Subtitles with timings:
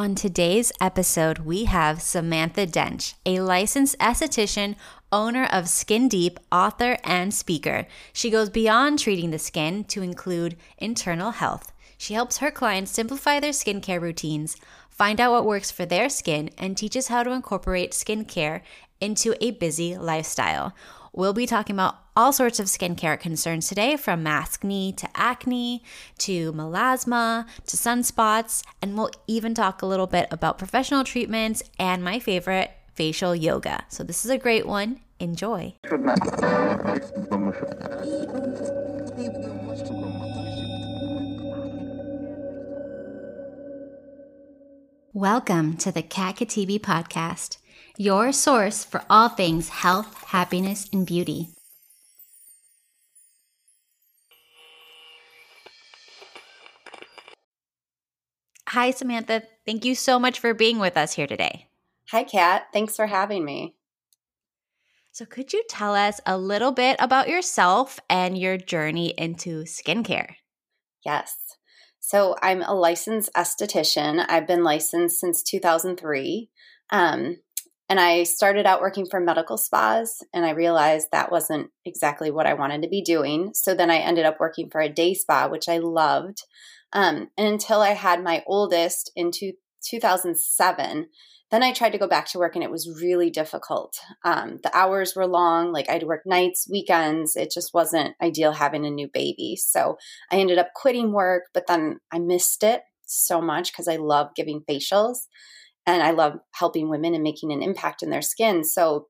[0.00, 4.76] On today's episode, we have Samantha Dench, a licensed esthetician,
[5.12, 7.86] owner of Skin Deep, author, and speaker.
[8.14, 11.74] She goes beyond treating the skin to include internal health.
[11.98, 14.56] She helps her clients simplify their skincare routines,
[14.88, 18.62] find out what works for their skin, and teaches how to incorporate skincare
[19.02, 20.72] into a busy lifestyle.
[21.12, 25.82] We'll be talking about all sorts of skincare concerns today from maskne to acne
[26.18, 32.04] to melasma to sunspots, and we'll even talk a little bit about professional treatments and
[32.04, 33.84] my favorite, facial yoga.
[33.88, 35.00] So, this is a great one.
[35.18, 35.74] Enjoy.
[45.12, 47.56] Welcome to the Kat Khatibi podcast
[48.00, 51.50] your source for all things health, happiness, and beauty.
[58.68, 59.42] Hi, Samantha.
[59.66, 61.66] Thank you so much for being with us here today.
[62.10, 62.68] Hi, Kat.
[62.72, 63.74] Thanks for having me.
[65.12, 70.36] So, could you tell us a little bit about yourself and your journey into skincare?
[71.04, 71.36] Yes.
[71.98, 74.24] So, I'm a licensed esthetician.
[74.26, 76.48] I've been licensed since 2003.
[76.90, 77.36] Um,
[77.90, 82.46] and I started out working for medical spas, and I realized that wasn't exactly what
[82.46, 83.50] I wanted to be doing.
[83.52, 86.44] So then I ended up working for a day spa, which I loved.
[86.92, 91.08] Um, and until I had my oldest in two, 2007,
[91.50, 93.98] then I tried to go back to work, and it was really difficult.
[94.24, 97.34] Um, the hours were long, like I'd work nights, weekends.
[97.34, 99.56] It just wasn't ideal having a new baby.
[99.56, 99.96] So
[100.30, 104.28] I ended up quitting work, but then I missed it so much because I love
[104.36, 105.26] giving facials
[105.94, 108.64] and I love helping women and making an impact in their skin.
[108.64, 109.06] So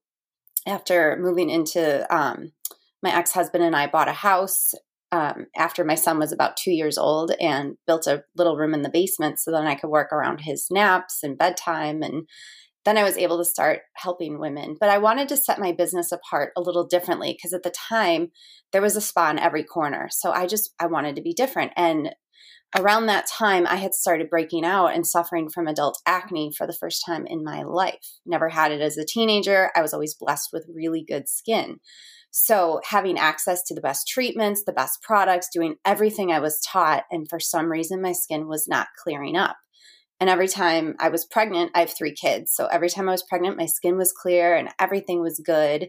[0.66, 2.52] after moving into um,
[3.02, 4.72] my ex husband and I bought a house
[5.12, 8.82] um, after my son was about two years old and built a little room in
[8.82, 12.02] the basement so then I could work around his naps and bedtime.
[12.02, 12.28] And
[12.84, 14.76] then I was able to start helping women.
[14.78, 18.30] But I wanted to set my business apart a little differently because at the time
[18.72, 20.08] there was a spa in every corner.
[20.10, 21.72] So I just, I wanted to be different.
[21.76, 22.14] And
[22.76, 26.72] around that time, I had started breaking out and suffering from adult acne for the
[26.72, 28.18] first time in my life.
[28.24, 29.70] Never had it as a teenager.
[29.74, 31.78] I was always blessed with really good skin.
[32.32, 37.02] So, having access to the best treatments, the best products, doing everything I was taught,
[37.10, 39.56] and for some reason, my skin was not clearing up.
[40.20, 42.52] And every time I was pregnant, I have three kids.
[42.54, 45.88] So, every time I was pregnant, my skin was clear and everything was good.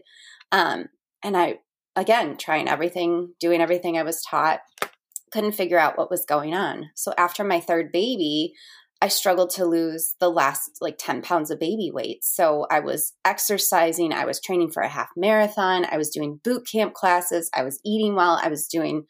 [0.50, 0.86] Um,
[1.22, 1.58] and I,
[1.94, 4.60] again, trying everything, doing everything I was taught,
[5.32, 6.90] couldn't figure out what was going on.
[6.94, 8.54] So after my third baby,
[9.02, 12.22] I struggled to lose the last like 10 pounds of baby weight.
[12.22, 16.68] So I was exercising, I was training for a half marathon, I was doing boot
[16.70, 19.06] camp classes, I was eating well, I was doing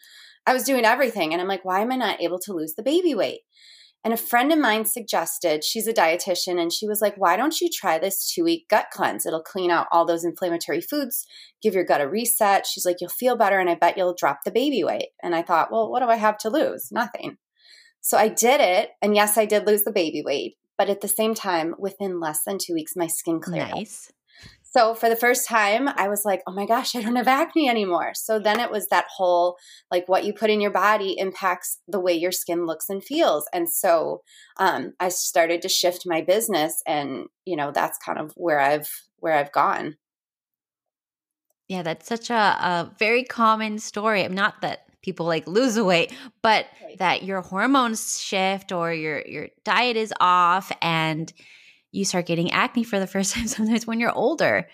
[0.47, 2.83] I was doing everything and I'm like why am I not able to lose the
[2.83, 3.41] baby weight?
[4.05, 7.61] And a friend of mine suggested, she's a dietitian, and she was like, Why don't
[7.61, 9.27] you try this two week gut cleanse?
[9.27, 11.25] It'll clean out all those inflammatory foods,
[11.63, 12.67] give your gut a reset.
[12.67, 15.11] She's like, You'll feel better, and I bet you'll drop the baby weight.
[15.23, 16.91] And I thought, Well, what do I have to lose?
[16.91, 17.37] Nothing.
[18.01, 18.91] So I did it.
[19.01, 20.57] And yes, I did lose the baby weight.
[20.77, 23.71] But at the same time, within less than two weeks, my skin cleared.
[23.71, 24.09] Nice.
[24.09, 24.15] Up.
[24.75, 27.69] So for the first time, I was like, oh my gosh, I don't have acne
[27.69, 28.13] anymore.
[28.15, 29.57] So then it was that whole
[29.91, 33.45] like what you put in your body impacts the way your skin looks and feels.
[33.53, 34.23] And so
[34.59, 38.89] um, I started to shift my business, and you know that's kind of where I've
[39.19, 39.97] where I've gone.
[41.69, 44.25] Yeah, that's such a, a very common story.
[44.25, 46.13] I'm Not that people like lose weight,
[46.43, 46.67] but
[46.99, 51.33] that your hormones shift or your your diet is off and
[51.93, 54.69] you start getting acne for the first time sometimes when you're older.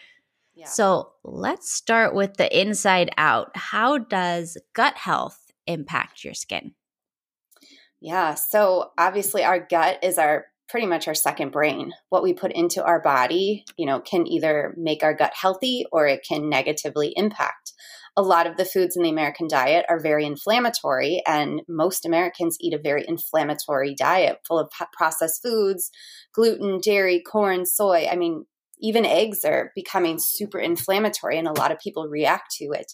[0.54, 0.66] Yeah.
[0.66, 3.50] So let's start with the inside out.
[3.54, 6.74] How does gut health impact your skin?
[8.00, 8.34] Yeah.
[8.34, 11.92] So obviously, our gut is our pretty much our second brain.
[12.10, 16.06] What we put into our body, you know, can either make our gut healthy or
[16.06, 17.72] it can negatively impact
[18.18, 22.56] a lot of the foods in the American diet are very inflammatory, and most Americans
[22.60, 25.92] eat a very inflammatory diet full of processed foods,
[26.34, 28.08] gluten, dairy, corn, soy.
[28.10, 28.44] I mean,
[28.81, 32.93] even eggs are becoming super inflammatory, and a lot of people react to it.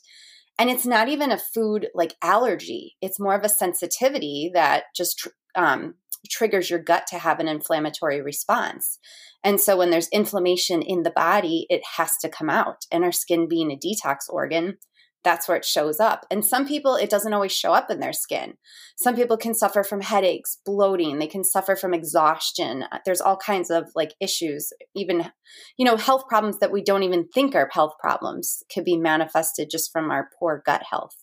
[0.59, 5.27] And it's not even a food like allergy, it's more of a sensitivity that just
[5.57, 5.95] um,
[6.31, 8.99] triggers your gut to have an inflammatory response.
[9.43, 12.85] And so when there's inflammation in the body, it has to come out.
[12.93, 14.77] And our skin being a detox organ,
[15.25, 16.27] that's where it shows up.
[16.31, 18.55] And some people, it doesn't always show up in their skin.
[18.97, 22.85] Some people can suffer from headaches, bloating, they can suffer from exhaustion.
[22.93, 25.31] Uh, there's all kinds of like issues, even,
[25.77, 29.69] you know, health problems that we don't even think are health problems could be manifested
[29.71, 31.17] just from our poor gut health.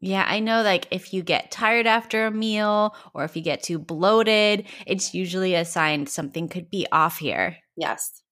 [0.00, 3.62] Yeah, I know like if you get tired after a meal or if you get
[3.62, 7.56] too bloated, it's usually a sign something could be off here.
[7.76, 8.22] Yes.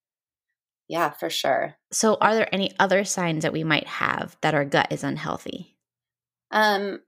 [0.88, 1.76] Yeah, for sure.
[1.92, 5.76] So are there any other signs that we might have that our gut is unhealthy?
[6.50, 7.00] Um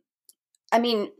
[0.72, 1.10] I mean,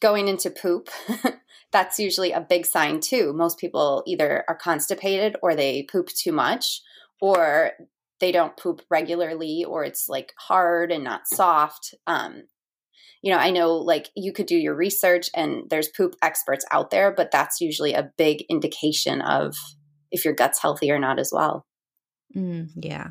[0.00, 0.88] going into poop,
[1.72, 3.32] that's usually a big sign too.
[3.32, 6.80] Most people either are constipated or they poop too much
[7.20, 7.72] or
[8.20, 11.94] they don't poop regularly or it's like hard and not soft.
[12.06, 12.44] Um,
[13.22, 16.90] you know, I know like you could do your research and there's poop experts out
[16.90, 19.54] there, but that's usually a big indication of
[20.10, 21.66] if your gut's healthy or not as well.
[22.36, 23.08] Mm, yeah.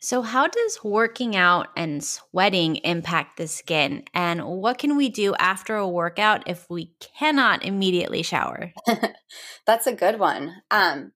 [0.00, 4.04] So, how does working out and sweating impact the skin?
[4.14, 8.72] And what can we do after a workout if we cannot immediately shower?
[9.66, 10.54] That's a good one.
[10.70, 11.12] Um,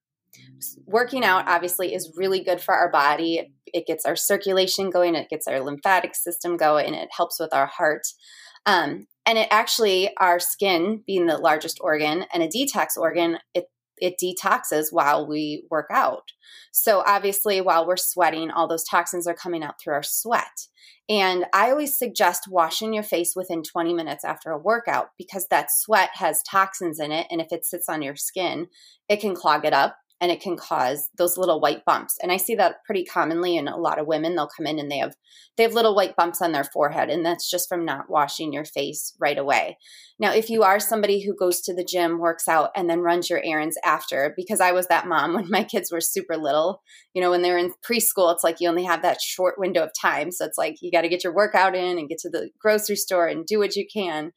[0.84, 3.52] working out obviously is really good for our body.
[3.66, 7.66] It gets our circulation going, it gets our lymphatic system going, it helps with our
[7.66, 8.02] heart.
[8.66, 13.66] Um, and it actually, our skin being the largest organ and a detox organ, it
[14.02, 16.32] it detoxes while we work out.
[16.72, 20.66] So obviously, while we're sweating, all those toxins are coming out through our sweat.
[21.08, 25.68] And I always suggest washing your face within 20 minutes after a workout because that
[25.70, 27.26] sweat has toxins in it.
[27.30, 28.66] And if it sits on your skin,
[29.08, 32.16] it can clog it up and it can cause those little white bumps.
[32.22, 34.36] And I see that pretty commonly in a lot of women.
[34.36, 35.16] They'll come in and they have
[35.56, 38.64] they have little white bumps on their forehead and that's just from not washing your
[38.64, 39.76] face right away.
[40.20, 43.28] Now, if you are somebody who goes to the gym, works out and then runs
[43.28, 46.82] your errands after because I was that mom when my kids were super little,
[47.14, 49.90] you know, when they're in preschool, it's like you only have that short window of
[50.00, 50.30] time.
[50.30, 52.96] So it's like you got to get your workout in and get to the grocery
[52.96, 54.30] store and do what you can.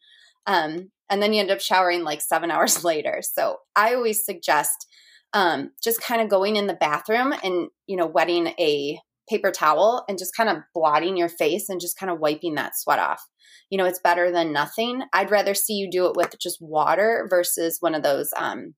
[0.48, 3.22] Um, and then you end up showering like seven hours later.
[3.22, 4.88] So I always suggest
[5.36, 8.98] um, just kind of going in the bathroom and you know wetting a
[9.30, 12.76] paper towel and just kind of blotting your face and just kind of wiping that
[12.76, 13.22] sweat off.
[13.70, 15.04] You know it's better than nothing.
[15.14, 18.74] I'd rather see you do it with just water versus one of those um,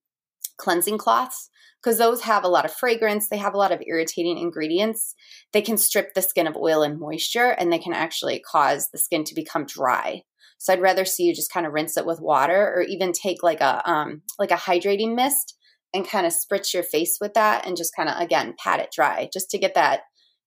[0.57, 1.50] cleansing cloths
[1.81, 5.13] because those have a lot of fragrance they have a lot of irritating ingredients.
[5.53, 8.98] They can strip the skin of oil and moisture and they can actually cause the
[8.98, 10.24] skin to become dry.
[10.57, 13.44] So i'd rather see you just kind of rinse it with water or even take
[13.44, 15.53] like a um, like a hydrating mist
[15.94, 18.89] and kind of spritz your face with that and just kind of again pat it
[18.94, 20.01] dry just to get that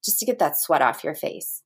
[0.04, 1.62] just to get that sweat off your face.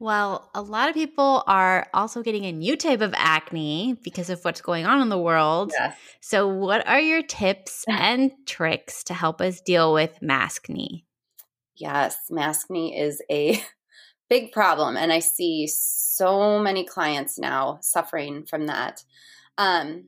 [0.00, 4.42] Well, a lot of people are also getting a new type of acne because of
[4.46, 5.72] what's going on in the world.
[5.78, 5.94] Yes.
[6.22, 11.04] So, what are your tips and tricks to help us deal with maskne?
[11.76, 13.62] Yes, maskne is a
[14.30, 19.04] big problem, and I see so many clients now suffering from that.
[19.58, 20.06] Um,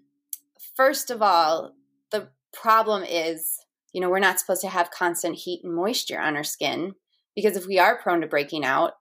[0.77, 1.75] first of all,
[2.11, 3.59] the problem is,
[3.93, 6.94] you know, we're not supposed to have constant heat and moisture on our skin
[7.35, 8.93] because if we are prone to breaking out,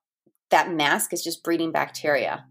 [0.49, 2.45] that mask is just breeding bacteria.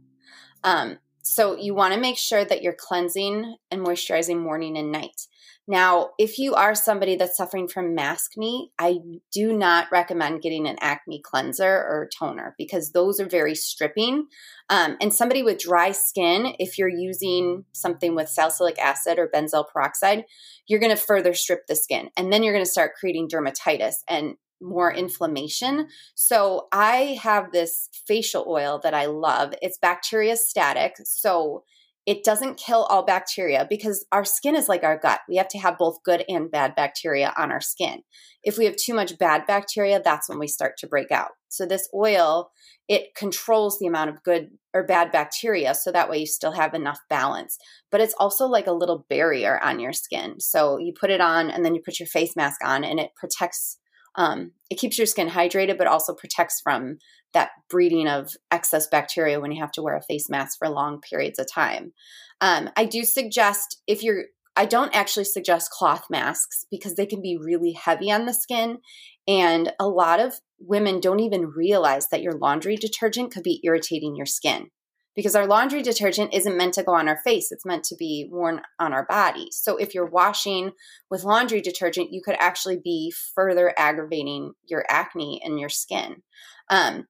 [0.64, 5.26] Um, so you want to make sure that you're cleansing and moisturizing morning and night.
[5.68, 8.98] Now, if you are somebody that's suffering from mask maskne, I
[9.32, 14.26] do not recommend getting an acne cleanser or toner because those are very stripping.
[14.68, 19.66] Um, and somebody with dry skin, if you're using something with salicylic acid or benzoyl
[19.72, 20.24] peroxide,
[20.66, 22.10] you're going to further strip the skin.
[22.16, 25.88] And then you're going to start creating dermatitis and more inflammation.
[26.14, 29.54] So I have this facial oil that I love.
[29.62, 30.92] It's bacteriostatic.
[31.04, 31.64] So
[32.06, 35.20] it doesn't kill all bacteria because our skin is like our gut.
[35.28, 38.02] We have to have both good and bad bacteria on our skin.
[38.42, 41.30] If we have too much bad bacteria, that's when we start to break out.
[41.48, 42.50] So this oil,
[42.88, 46.72] it controls the amount of good or bad bacteria so that way you still have
[46.72, 47.58] enough balance.
[47.90, 50.40] But it's also like a little barrier on your skin.
[50.40, 53.10] So you put it on and then you put your face mask on and it
[53.14, 53.78] protects
[54.20, 56.98] um, it keeps your skin hydrated, but also protects from
[57.32, 61.00] that breeding of excess bacteria when you have to wear a face mask for long
[61.00, 61.94] periods of time.
[62.42, 64.24] Um, I do suggest if you're,
[64.56, 68.80] I don't actually suggest cloth masks because they can be really heavy on the skin.
[69.26, 74.16] And a lot of women don't even realize that your laundry detergent could be irritating
[74.16, 74.68] your skin
[75.16, 78.28] because our laundry detergent isn't meant to go on our face, it's meant to be
[78.30, 79.48] worn on our body.
[79.50, 80.72] So if you're washing
[81.10, 86.22] with laundry detergent, you could actually be further aggravating your acne and your skin.
[86.68, 87.06] Um,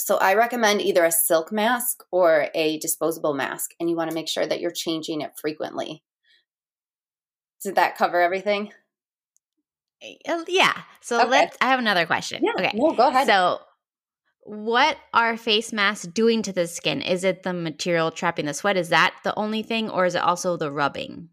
[0.00, 4.14] so I recommend either a silk mask or a disposable mask, and you want to
[4.14, 6.02] make sure that you're changing it frequently.
[7.62, 8.72] Did that cover everything?
[10.28, 10.76] Uh, yeah.
[11.00, 11.30] So okay.
[11.30, 11.56] let's.
[11.60, 12.42] I have another question.
[12.42, 12.52] Yeah.
[12.58, 12.72] Okay.
[12.74, 13.26] No, go ahead.
[13.26, 13.60] So
[14.44, 17.00] what are face masks doing to the skin?
[17.00, 18.76] Is it the material trapping the sweat?
[18.76, 21.28] Is that the only thing, or is it also the rubbing?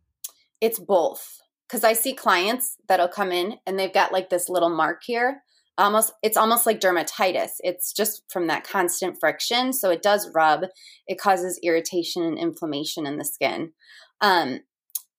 [0.61, 1.39] It's both.
[1.67, 5.41] Because I see clients that'll come in and they've got like this little mark here
[5.79, 10.65] almost it's almost like dermatitis it's just from that constant friction so it does rub
[11.07, 13.71] it causes irritation and inflammation in the skin
[14.21, 14.59] um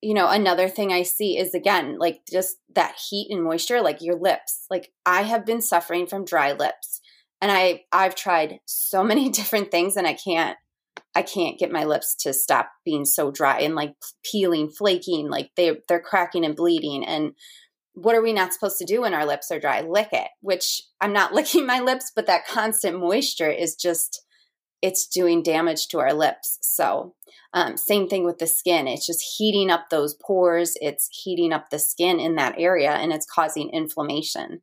[0.02, 4.02] you know another thing i see is again like just that heat and moisture like
[4.02, 7.00] your lips like i have been suffering from dry lips
[7.40, 10.56] and i i've tried so many different things and i can't
[11.14, 13.94] i can't get my lips to stop being so dry and like
[14.25, 17.32] peeling flaking like they they're cracking and bleeding and
[17.94, 19.82] what are we not supposed to do when our lips are dry?
[19.82, 24.25] Lick it, which I'm not licking my lips, but that constant moisture is just,
[24.82, 26.59] it's doing damage to our lips.
[26.62, 27.14] So,
[27.52, 28.87] um, same thing with the skin.
[28.87, 33.12] It's just heating up those pores, it's heating up the skin in that area, and
[33.12, 34.62] it's causing inflammation.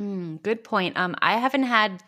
[0.00, 0.96] Mm, good point.
[0.96, 2.02] Um, I haven't had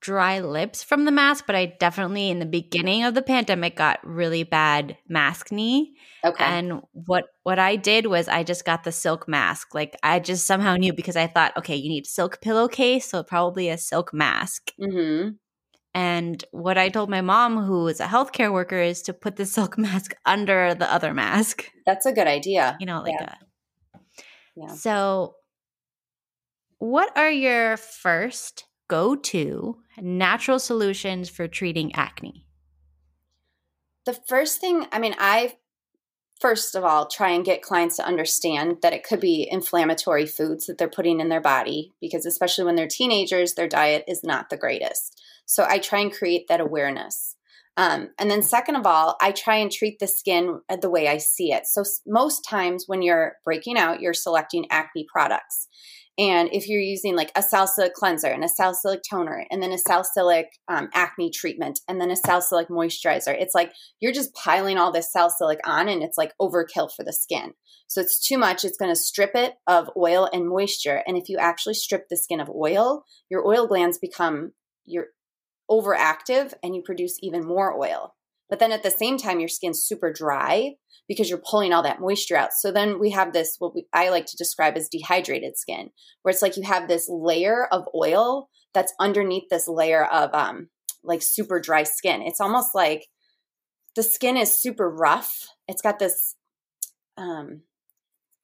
[0.00, 4.00] dry lips from the mask, but I definitely in the beginning of the pandemic got
[4.02, 5.92] really bad maskne.
[6.22, 6.44] Okay.
[6.44, 9.74] And what what I did was I just got the silk mask.
[9.74, 13.22] Like I just somehow knew because I thought, okay, you need a silk pillowcase, so
[13.22, 14.72] probably a silk mask.
[14.78, 15.30] Mm-hmm.
[15.94, 19.46] And what I told my mom, who is a healthcare worker, is to put the
[19.56, 21.70] silk mask under the other mask.
[21.86, 22.76] That's a good idea.
[22.78, 23.34] You know, like yeah.
[23.94, 23.98] a.
[24.56, 24.74] Yeah.
[24.74, 25.34] So,
[26.78, 32.46] what are your first go to natural solutions for treating acne?
[34.06, 35.54] The first thing, I mean, I
[36.40, 40.66] first of all try and get clients to understand that it could be inflammatory foods
[40.66, 44.50] that they're putting in their body because especially when they're teenagers their diet is not
[44.50, 45.22] the greatest.
[45.46, 47.36] So i try and create that awareness.
[47.76, 51.18] Um, and then second of all i try and treat the skin the way i
[51.18, 51.66] see it.
[51.66, 55.68] So most times when you're breaking out you're selecting acne products
[56.16, 59.78] and if you're using like a salicylic cleanser and a salicylic toner and then a
[59.78, 64.92] salicylic um, acne treatment and then a salicylic moisturizer, it's like you're just piling all
[64.92, 67.52] this salicylic on and it's like overkill for the skin.
[67.88, 68.64] So it's too much.
[68.64, 71.02] It's going to strip it of oil and moisture.
[71.04, 74.52] And if you actually strip the skin of oil, your oil glands become
[74.84, 75.08] you're
[75.70, 78.14] overactive and you produce even more oil.
[78.54, 80.74] But then at the same time, your skin's super dry
[81.08, 82.50] because you're pulling all that moisture out.
[82.52, 85.90] So then we have this, what we, I like to describe as dehydrated skin,
[86.22, 90.68] where it's like you have this layer of oil that's underneath this layer of um,
[91.02, 92.22] like super dry skin.
[92.22, 93.08] It's almost like
[93.96, 95.48] the skin is super rough.
[95.66, 96.36] It's got this
[97.16, 97.62] um,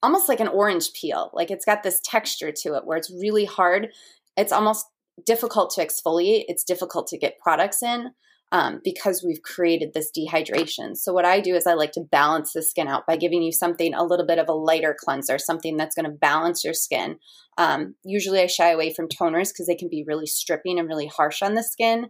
[0.03, 1.31] almost like an orange peel.
[1.33, 3.87] Like it's got this texture to it where it's really hard.
[4.35, 4.87] It's almost
[5.25, 6.43] difficult to exfoliate.
[6.49, 8.11] It's difficult to get products in
[8.51, 10.95] um, because we've created this dehydration.
[10.97, 13.51] So, what I do is I like to balance the skin out by giving you
[13.51, 17.17] something a little bit of a lighter cleanser, something that's going to balance your skin.
[17.57, 21.07] Um, usually, I shy away from toners because they can be really stripping and really
[21.07, 22.09] harsh on the skin.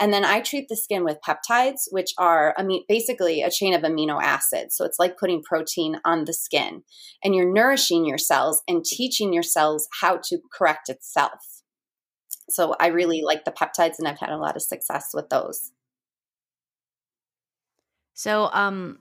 [0.00, 2.54] And then I treat the skin with peptides, which are
[2.88, 4.76] basically a chain of amino acids.
[4.76, 6.82] So it's like putting protein on the skin.
[7.24, 11.62] And you're nourishing your cells and teaching your cells how to correct itself.
[12.48, 15.72] So I really like the peptides and I've had a lot of success with those.
[18.18, 18.98] So, um,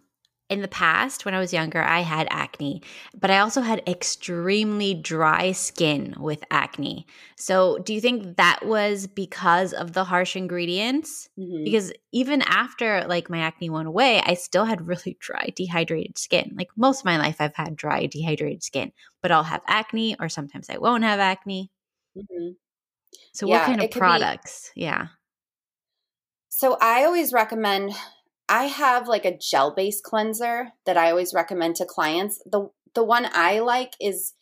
[0.48, 2.84] in the past, when I was younger, I had acne,
[3.20, 7.08] but I also had extremely dry skin with acne.
[7.36, 11.30] So, do you think that was because of the harsh ingredients?
[11.36, 11.64] Mm-hmm.
[11.64, 16.54] Because even after like my acne went away, I still had really dry, dehydrated skin.
[16.56, 18.92] Like most of my life, I've had dry, dehydrated skin,
[19.24, 21.72] but I'll have acne, or sometimes I won't have acne.
[22.16, 22.52] Mm-hmm.
[23.34, 24.72] So, yeah, what kind of products?
[24.76, 25.08] Be- yeah.
[26.50, 27.96] So, I always recommend
[28.50, 32.42] I have like a gel based cleanser that I always recommend to clients.
[32.46, 34.34] The the one I like is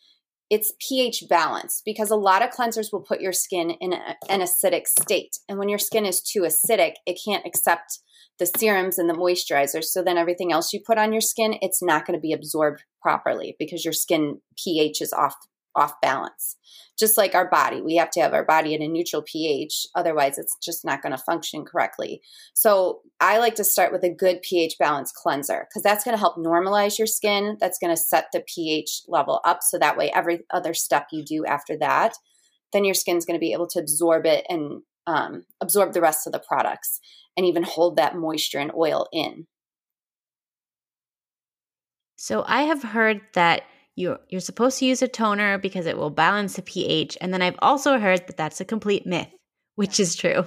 [0.50, 4.42] it's pH balanced because a lot of cleansers will put your skin in a, an
[4.42, 5.40] acidic state.
[5.50, 8.00] And when your skin is too acidic, it can't accept
[8.38, 9.86] the serums and the moisturizers.
[9.86, 12.84] So then everything else you put on your skin, it's not going to be absorbed
[13.02, 15.36] properly because your skin pH is off
[15.76, 16.56] off balance.
[16.98, 20.38] Just like our body, we have to have our body at a neutral pH, otherwise,
[20.38, 22.22] it's just not going to function correctly.
[22.54, 26.20] So, I like to start with a good pH balance cleanser because that's going to
[26.20, 27.58] help normalize your skin.
[27.60, 31.24] That's going to set the pH level up so that way, every other step you
[31.24, 32.14] do after that,
[32.72, 36.26] then your skin's going to be able to absorb it and um, absorb the rest
[36.26, 37.00] of the products
[37.36, 39.48] and even hold that moisture and oil in.
[42.16, 43.64] So, I have heard that
[43.96, 47.18] you're, you're supposed to use a toner because it will balance the pH.
[47.22, 49.30] And then I've also heard that that's a complete myth,
[49.76, 50.46] which is true.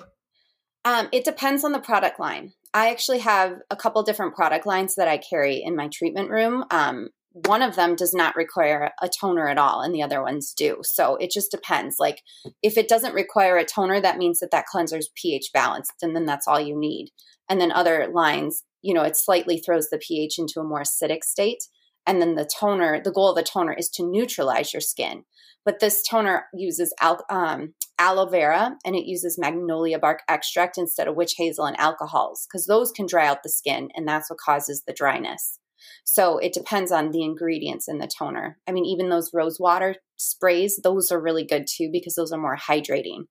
[0.84, 2.52] Um, it depends on the product line.
[2.74, 6.64] I actually have a couple different product lines that I carry in my treatment room.
[6.70, 7.08] Um,
[7.46, 10.78] one of them does not require a toner at all, and the other ones do.
[10.82, 11.96] So it just depends.
[11.98, 12.22] Like
[12.62, 16.14] if it doesn't require a toner, that means that that cleanser is pH balanced, and
[16.14, 17.10] then that's all you need.
[17.48, 21.22] And then other lines, you know, it slightly throws the pH into a more acidic
[21.22, 21.62] state
[22.08, 25.24] And then the toner, the goal of the toner is to neutralize your skin.
[25.64, 31.06] But this toner uses al- um, aloe vera and it uses magnolia bark extract instead
[31.06, 34.38] of witch hazel and alcohols because those can dry out the skin and that's what
[34.38, 35.58] causes the dryness.
[36.04, 38.56] So it depends on the ingredients in the toner.
[38.66, 42.40] I mean, even those rose water sprays, those are really good too because those are
[42.40, 43.24] more hydrating.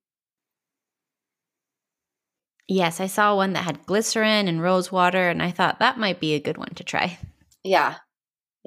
[2.67, 6.19] Yes, I saw one that had glycerin and rose water, and I thought that might
[6.19, 7.17] be a good one to try.
[7.63, 7.95] Yeah,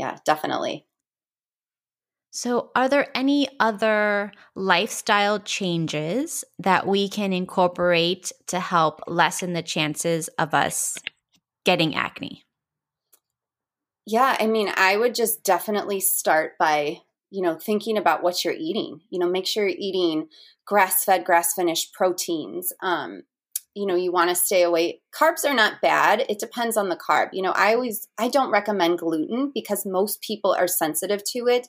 [0.00, 0.86] yeah, definitely.
[2.30, 9.62] So, are there any other lifestyle changes that we can incorporate to help lessen the
[9.62, 10.96] chances of us
[11.66, 12.44] getting acne?
[14.06, 18.54] Yeah, I mean, I would just definitely start by, you know, thinking about what you're
[18.54, 19.02] eating.
[19.10, 20.28] You know, make sure you're eating
[20.64, 22.72] grass fed, grass finished proteins.
[22.82, 23.24] Um,
[23.74, 25.00] you know, you want to stay away.
[25.14, 26.24] Carbs are not bad.
[26.28, 27.30] It depends on the carb.
[27.32, 31.68] You know, I always, I don't recommend gluten because most people are sensitive to it.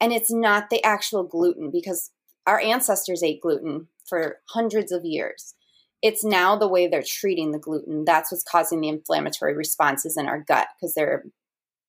[0.00, 2.10] And it's not the actual gluten because
[2.46, 5.54] our ancestors ate gluten for hundreds of years.
[6.02, 8.04] It's now the way they're treating the gluten.
[8.04, 11.24] That's what's causing the inflammatory responses in our gut because they're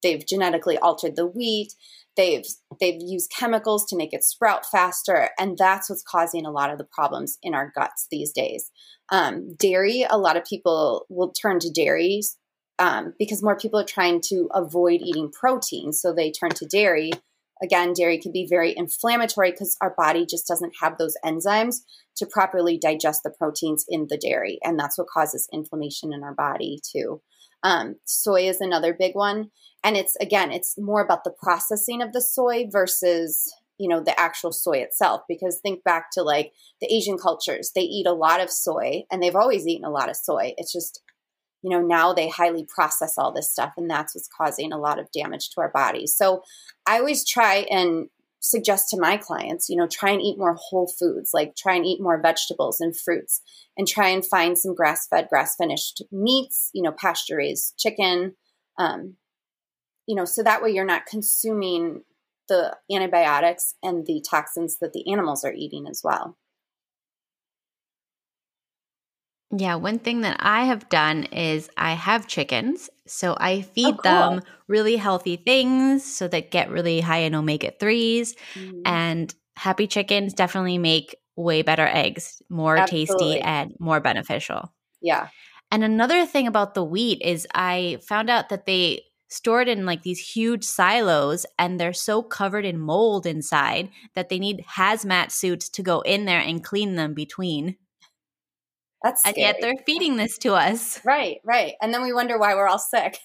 [0.04, 1.74] they've genetically altered the wheat
[2.18, 2.46] they've
[2.80, 6.78] they've used chemicals to make it sprout faster and that's what's causing a lot of
[6.78, 8.72] the problems in our guts these days.
[9.10, 12.38] Um, dairy a lot of people will turn to dairies
[12.80, 17.12] um, because more people are trying to avoid eating protein so they turn to dairy.
[17.62, 21.78] Again dairy can be very inflammatory because our body just doesn't have those enzymes
[22.18, 26.34] to properly digest the proteins in the dairy and that's what causes inflammation in our
[26.34, 27.22] body too
[27.64, 29.52] um, soy is another big one.
[29.84, 34.20] And it's again it's more about the processing of the soy versus you know the
[34.20, 35.22] actual soy itself.
[35.28, 39.22] Because think back to like the asian cultures they eat a lot of soy and
[39.22, 40.54] they've always eaten a lot of soy.
[40.58, 41.02] It's just
[41.62, 45.00] you know now they highly process all this stuff and that's what's causing a lot
[45.00, 46.16] of damage to our bodies.
[46.16, 46.44] So
[46.88, 48.08] i always try and
[48.50, 51.86] suggest to my clients you know try and eat more whole foods like try and
[51.86, 53.42] eat more vegetables and fruits
[53.78, 58.36] and try and find some grass fed grass finished meats you know pasture raised chicken
[58.78, 59.16] um,
[60.08, 62.04] you know, so that way you're not consuming
[62.48, 66.38] the antibiotics and the toxins that the animals are eating as well.
[69.56, 72.90] Yeah, one thing that I have done is I have chickens.
[73.06, 74.02] So I feed oh, cool.
[74.04, 78.34] them really healthy things so that get really high in omega 3s.
[78.56, 78.82] Mm-hmm.
[78.86, 83.06] And happy chickens definitely make way better eggs, more Absolutely.
[83.06, 84.74] tasty and more beneficial.
[85.02, 85.30] Yeah.
[85.72, 90.04] And another thing about the wheat is I found out that they stored in like
[90.04, 95.70] these huge silos and they're so covered in mold inside that they need hazmat suits
[95.70, 97.78] to go in there and clean them between.
[99.08, 99.36] That's scary.
[99.36, 101.00] and yet they're feeding this to us.
[101.06, 101.76] Right, right.
[101.82, 103.18] And then we wonder why we're all sick.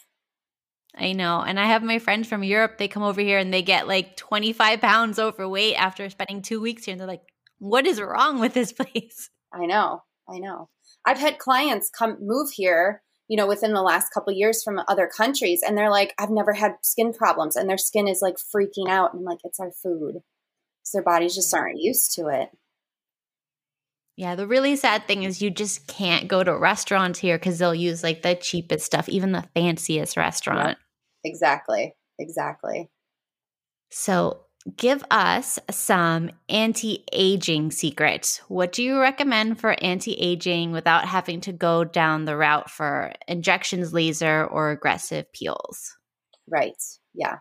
[0.95, 1.41] I know.
[1.41, 4.17] And I have my friends from Europe, they come over here and they get like
[4.17, 6.93] 25 pounds overweight after spending two weeks here.
[6.93, 7.23] And they're like,
[7.59, 9.31] what is wrong with this place?
[9.53, 10.03] I know.
[10.29, 10.69] I know.
[11.05, 15.07] I've had clients come move here you know, within the last couple years from other
[15.09, 15.63] countries.
[15.67, 17.57] And they're like, I've never had skin problems.
[17.57, 19.15] And their skin is like freaking out.
[19.15, 20.17] And I'm like, it's our food.
[20.83, 21.57] So their bodies just mm.
[21.57, 22.51] aren't used to it.
[24.17, 27.75] Yeah, the really sad thing is you just can't go to restaurants here because they'll
[27.75, 30.79] use like the cheapest stuff, even the fanciest restaurant.
[31.25, 31.95] Yeah, exactly.
[32.19, 32.91] Exactly.
[33.91, 34.43] So
[34.77, 38.43] give us some anti aging secrets.
[38.49, 43.13] What do you recommend for anti aging without having to go down the route for
[43.27, 45.97] injections, laser, or aggressive peels?
[46.49, 46.77] Right.
[47.15, 47.37] Yeah.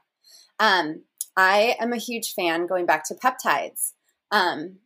[0.59, 1.03] Um,
[1.37, 3.93] I am a huge fan going back to peptides.
[4.31, 4.77] Um,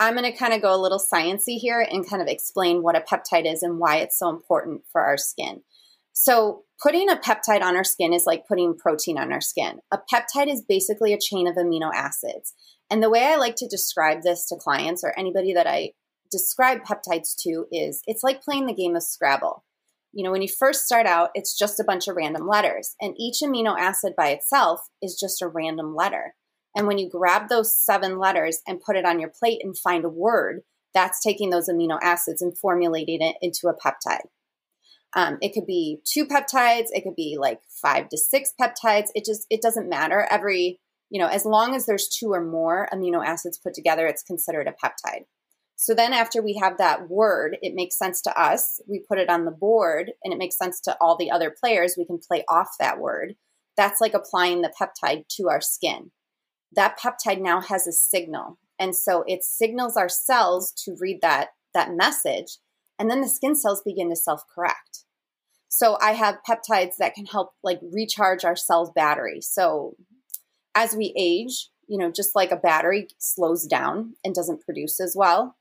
[0.00, 2.96] I'm going to kind of go a little sciency here and kind of explain what
[2.96, 5.60] a peptide is and why it's so important for our skin.
[6.14, 9.80] So, putting a peptide on our skin is like putting protein on our skin.
[9.92, 12.54] A peptide is basically a chain of amino acids.
[12.90, 15.90] And the way I like to describe this to clients or anybody that I
[16.30, 19.64] describe peptides to is it's like playing the game of Scrabble.
[20.12, 23.14] You know, when you first start out, it's just a bunch of random letters, and
[23.18, 26.34] each amino acid by itself is just a random letter.
[26.76, 30.04] And when you grab those seven letters and put it on your plate and find
[30.04, 30.60] a word,
[30.94, 34.28] that's taking those amino acids and formulating it into a peptide.
[35.14, 36.86] Um, it could be two peptides.
[36.90, 39.08] It could be like five to six peptides.
[39.14, 40.26] It just it doesn't matter.
[40.30, 40.80] Every
[41.10, 44.68] you know, as long as there's two or more amino acids put together, it's considered
[44.68, 45.24] a peptide.
[45.74, 48.80] So then after we have that word, it makes sense to us.
[48.86, 51.94] We put it on the board and it makes sense to all the other players.
[51.96, 53.34] We can play off that word.
[53.76, 56.12] That's like applying the peptide to our skin.
[56.72, 58.58] That peptide now has a signal.
[58.78, 62.58] And so it signals our cells to read that that message
[63.00, 65.04] and then the skin cells begin to self correct.
[65.68, 69.40] So I have peptides that can help like recharge our cells battery.
[69.40, 69.96] So
[70.74, 75.14] as we age, you know, just like a battery slows down and doesn't produce as
[75.16, 75.56] well,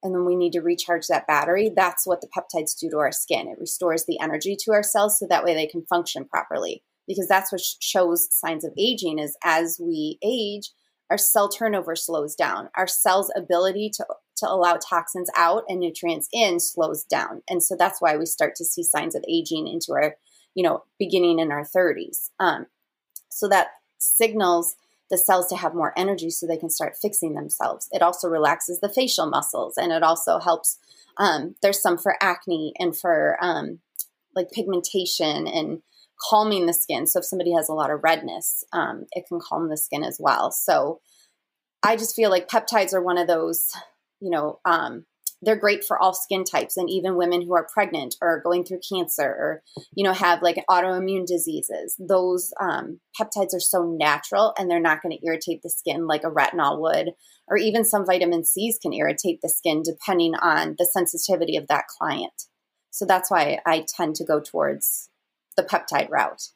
[0.00, 1.72] and then we need to recharge that battery.
[1.74, 3.48] That's what the peptides do to our skin.
[3.48, 6.84] It restores the energy to our cells so that way they can function properly.
[7.06, 10.70] Because that's what shows signs of aging is as we age,
[11.10, 12.68] our cell turnover slows down.
[12.76, 17.42] Our cell's ability to to allow toxins out and nutrients in slows down.
[17.48, 20.16] And so that's why we start to see signs of aging into our,
[20.54, 22.30] you know, beginning in our 30s.
[22.38, 22.66] Um,
[23.30, 24.76] so that signals
[25.10, 27.88] the cells to have more energy so they can start fixing themselves.
[27.92, 30.78] It also relaxes the facial muscles and it also helps.
[31.16, 33.78] Um, there's some for acne and for um,
[34.34, 35.80] like pigmentation and
[36.30, 37.06] calming the skin.
[37.06, 40.18] So if somebody has a lot of redness, um, it can calm the skin as
[40.20, 40.50] well.
[40.50, 41.00] So
[41.82, 43.72] I just feel like peptides are one of those,
[44.20, 45.04] you know, um,
[45.42, 48.80] they're great for all skin types and even women who are pregnant or going through
[48.88, 49.62] cancer or
[49.94, 55.02] you know have like autoimmune diseases those um, peptides are so natural and they're not
[55.02, 57.12] going to irritate the skin like a retinol would
[57.48, 61.86] or even some vitamin c's can irritate the skin depending on the sensitivity of that
[61.86, 62.44] client
[62.90, 65.10] so that's why i tend to go towards
[65.56, 66.48] the peptide route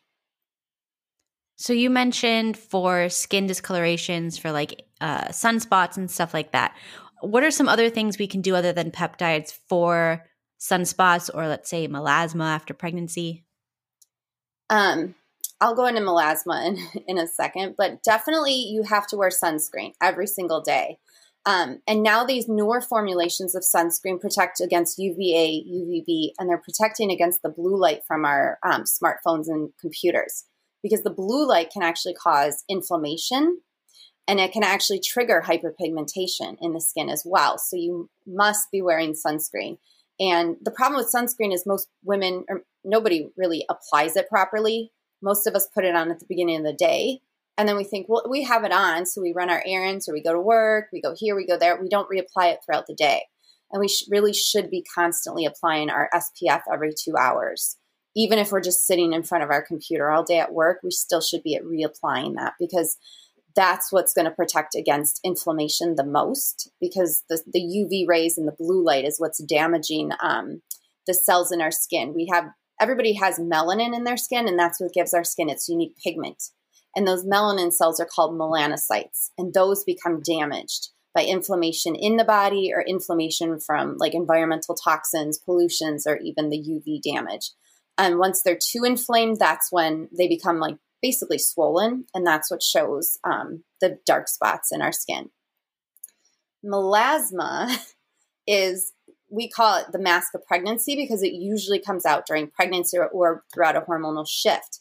[1.56, 6.74] so you mentioned for skin discolorations for like uh, sunspots and stuff like that
[7.20, 10.24] what are some other things we can do other than peptides for
[10.60, 13.44] sunspots or let's say melasma after pregnancy?
[14.68, 15.14] Um,
[15.60, 19.92] I'll go into melasma in, in a second, but definitely you have to wear sunscreen
[20.00, 20.98] every single day.
[21.46, 27.10] Um, and now these newer formulations of sunscreen protect against UVA, UVB, and they're protecting
[27.10, 30.44] against the blue light from our um, smartphones and computers
[30.82, 33.60] because the blue light can actually cause inflammation
[34.28, 37.58] and it can actually trigger hyperpigmentation in the skin as well.
[37.58, 39.78] So you must be wearing sunscreen.
[40.20, 44.92] And the problem with sunscreen is most women or nobody really applies it properly.
[45.22, 47.22] Most of us put it on at the beginning of the day.
[47.58, 49.06] And then we think, well, we have it on.
[49.06, 51.58] So we run our errands or we go to work, we go here, we go
[51.58, 51.80] there.
[51.80, 53.24] We don't reapply it throughout the day.
[53.70, 57.76] And we sh- really should be constantly applying our SPF every two hours.
[58.16, 60.90] Even if we're just sitting in front of our computer all day at work, we
[60.90, 62.96] still should be reapplying that because
[63.54, 68.46] that's what's going to protect against inflammation the most because the, the UV rays and
[68.46, 70.62] the blue light is what's damaging um,
[71.06, 72.14] the cells in our skin.
[72.14, 75.68] We have everybody has melanin in their skin, and that's what gives our skin its
[75.68, 76.42] unique pigment.
[76.94, 82.24] And those melanin cells are called melanocytes, and those become damaged by inflammation in the
[82.24, 87.50] body or inflammation from like environmental toxins, pollutions, or even the UV damage.
[87.98, 92.62] And once they're too inflamed, that's when they become like basically swollen, and that's what
[92.62, 95.30] shows um, the dark spots in our skin.
[96.64, 97.76] Melasma
[98.46, 98.92] is,
[99.30, 103.08] we call it the mask of pregnancy because it usually comes out during pregnancy or,
[103.08, 104.80] or throughout a hormonal shift.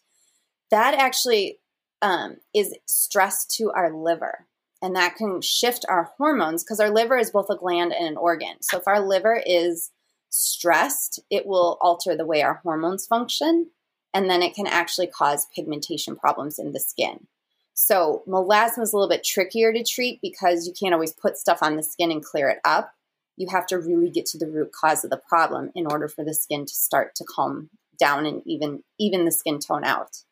[0.72, 1.60] That actually
[2.02, 4.46] um, is stress to our liver.
[4.82, 8.18] And that can shift our hormones because our liver is both a gland and an
[8.18, 8.62] organ.
[8.62, 9.92] So if our liver is
[10.30, 13.72] stressed, it will alter the way our hormones function
[14.14, 17.28] and then it can actually cause pigmentation problems in the skin.
[17.74, 21.60] So melasma is a little bit trickier to treat because you can't always put stuff
[21.62, 22.94] on the skin and clear it up.
[23.38, 26.26] You have to really get to the root cause of the problem in order for
[26.26, 30.24] the skin to start to calm down and even even the skin tone out.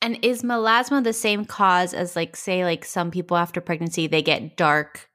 [0.00, 4.22] And is melasma the same cause as like say like some people after pregnancy they
[4.22, 5.08] get dark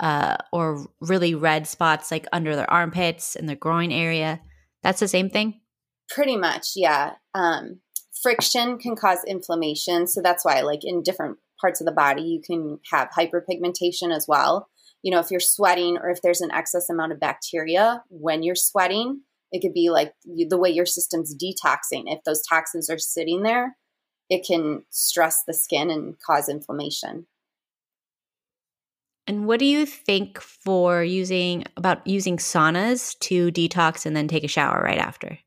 [0.00, 4.40] uh, or really red spots like under their armpits and their groin area?
[4.82, 5.60] That's the same thing?
[6.08, 7.12] Pretty much, yeah.
[7.34, 7.80] Um,
[8.22, 10.06] friction can cause inflammation.
[10.06, 14.26] So that's why, like, in different parts of the body, you can have hyperpigmentation as
[14.28, 14.68] well.
[15.02, 18.54] You know, if you're sweating or if there's an excess amount of bacteria when you're
[18.54, 22.04] sweating, it could be like the way your system's detoxing.
[22.06, 23.76] If those toxins are sitting there,
[24.32, 27.26] it can stress the skin and cause inflammation.
[29.26, 34.44] And what do you think for using about using saunas to detox and then take
[34.44, 35.38] a shower right after?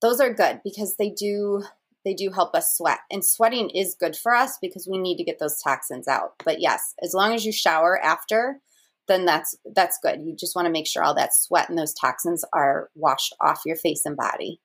[0.00, 1.62] those are good because they do
[2.04, 5.24] they do help us sweat and sweating is good for us because we need to
[5.24, 8.60] get those toxins out but yes as long as you shower after
[9.08, 11.94] then that's that's good you just want to make sure all that sweat and those
[11.94, 14.60] toxins are washed off your face and body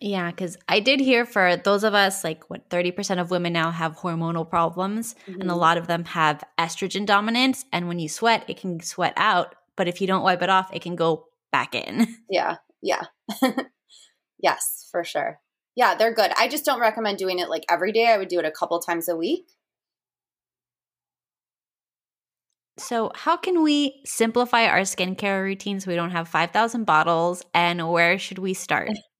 [0.00, 3.70] yeah because i did hear for those of us like what 30% of women now
[3.70, 5.40] have hormonal problems mm-hmm.
[5.40, 5.60] and a mm-hmm.
[5.60, 9.88] lot of them have estrogen dominance and when you sweat it can sweat out but
[9.88, 13.04] if you don't wipe it off it can go back in yeah yeah
[14.44, 15.40] Yes, for sure.
[15.74, 16.30] Yeah, they're good.
[16.36, 18.08] I just don't recommend doing it like every day.
[18.08, 19.46] I would do it a couple times a week.
[22.76, 27.90] So, how can we simplify our skincare routine so we don't have 5,000 bottles and
[27.90, 28.90] where should we start?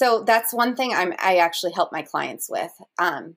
[0.00, 2.72] So, that's one thing I'm, I actually help my clients with.
[2.98, 3.36] Um,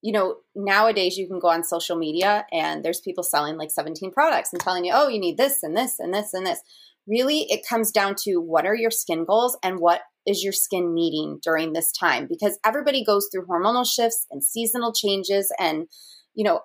[0.00, 4.10] you know, nowadays you can go on social media and there's people selling like 17
[4.10, 6.60] products and telling you, oh, you need this and this and this and this.
[7.06, 10.94] Really, it comes down to what are your skin goals and what is your skin
[10.94, 12.28] needing during this time?
[12.30, 15.86] Because everybody goes through hormonal shifts and seasonal changes and,
[16.32, 16.60] you know,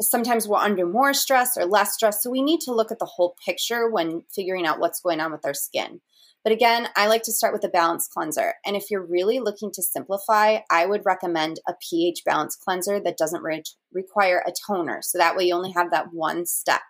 [0.00, 2.24] sometimes we're under more stress or less stress.
[2.24, 5.30] So we need to look at the whole picture when figuring out what's going on
[5.30, 6.00] with our skin.
[6.44, 8.54] But again, I like to start with a balance cleanser.
[8.66, 13.16] And if you're really looking to simplify, I would recommend a pH balance cleanser that
[13.16, 15.00] doesn't re- require a toner.
[15.02, 16.80] So that way you only have that one step.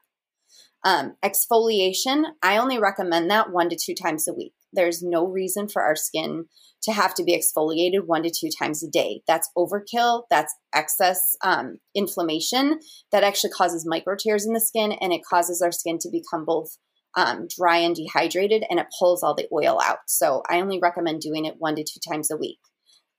[0.84, 4.54] Um, exfoliation, I only recommend that one to two times a week.
[4.72, 6.46] There's no reason for our skin
[6.82, 9.22] to have to be exfoliated one to two times a day.
[9.28, 10.24] That's overkill.
[10.30, 12.80] That's excess um, inflammation
[13.12, 16.44] that actually causes micro tears in the skin and it causes our skin to become
[16.44, 16.78] both
[17.14, 19.98] um, dry and dehydrated and it pulls all the oil out.
[20.06, 22.58] So I only recommend doing it one to two times a week.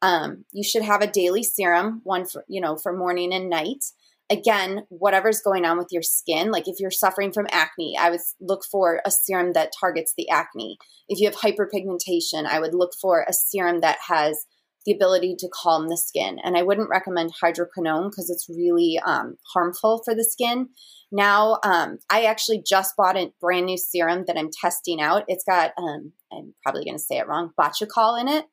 [0.02, 3.86] Um, you should have a daily serum, one for, you know, for morning and night.
[4.30, 8.22] Again, whatever's going on with your skin, like if you're suffering from acne, I would
[8.42, 10.78] look for a serum that targets the acne.
[11.08, 14.46] If you have hyperpigmentation, I would look for a serum that has
[14.86, 16.39] the ability to calm the skin.
[16.43, 20.69] And I wouldn't recommend hydroquinone because it's really um, harmful for the skin.
[21.12, 25.24] Now, um, I actually just bought a brand new serum that I'm testing out.
[25.28, 28.46] It's got, um, I'm probably going to say it wrong, bakuchiol in it,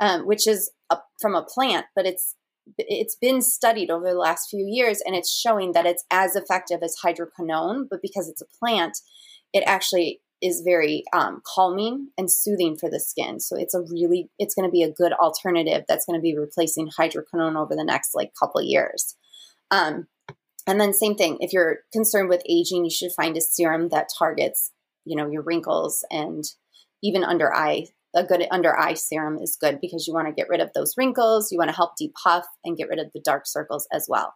[0.00, 2.34] um, which is a, from a plant, but it's
[2.78, 6.80] it's been studied over the last few years and it's showing that it's as effective
[6.82, 8.96] as hydroquinone but because it's a plant
[9.52, 13.38] it actually is very um, calming and soothing for the skin.
[13.38, 16.36] So it's a really, it's going to be a good alternative that's going to be
[16.36, 19.16] replacing hydroquinone over the next like couple years.
[19.70, 20.08] Um,
[20.66, 24.08] and then same thing, if you're concerned with aging, you should find a serum that
[24.16, 24.72] targets,
[25.04, 26.44] you know, your wrinkles and
[27.02, 27.86] even under eye.
[28.14, 30.94] A good under eye serum is good because you want to get rid of those
[30.98, 31.50] wrinkles.
[31.50, 34.34] You want to help depuff and get rid of the dark circles as well.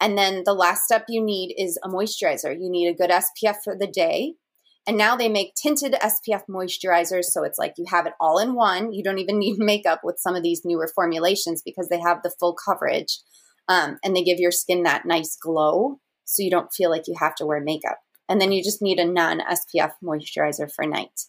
[0.00, 2.54] And then the last step you need is a moisturizer.
[2.54, 4.34] You need a good SPF for the day
[4.86, 7.24] and now they make tinted SPF moisturizers.
[7.24, 8.92] So it's like you have it all in one.
[8.92, 12.34] You don't even need makeup with some of these newer formulations because they have the
[12.38, 13.18] full coverage.
[13.68, 15.98] Um, and they give your skin that nice glow.
[16.24, 17.98] So you don't feel like you have to wear makeup.
[18.28, 21.22] And then you just need a non SPF moisturizer for night.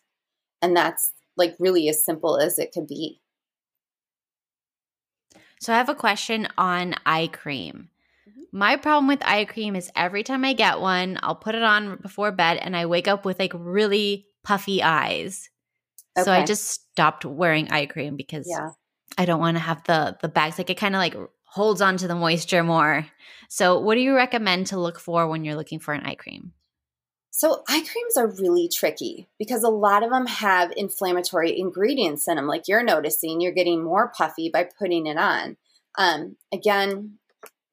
[0.62, 3.22] And that's like really as simple as it could be.
[5.60, 7.90] So I have a question on eye cream.
[8.52, 11.98] My problem with eye cream is every time I get one, I'll put it on
[11.98, 15.50] before bed and I wake up with like really puffy eyes.
[16.18, 16.24] Okay.
[16.24, 18.70] So I just stopped wearing eye cream because yeah.
[19.18, 21.98] I don't want to have the the bags like it kind of like holds on
[21.98, 23.06] to the moisture more.
[23.50, 26.54] So what do you recommend to look for when you're looking for an eye cream?
[27.38, 32.36] So, eye creams are really tricky because a lot of them have inflammatory ingredients in
[32.36, 32.48] them.
[32.48, 35.56] Like you're noticing, you're getting more puffy by putting it on.
[36.00, 37.20] Um, again,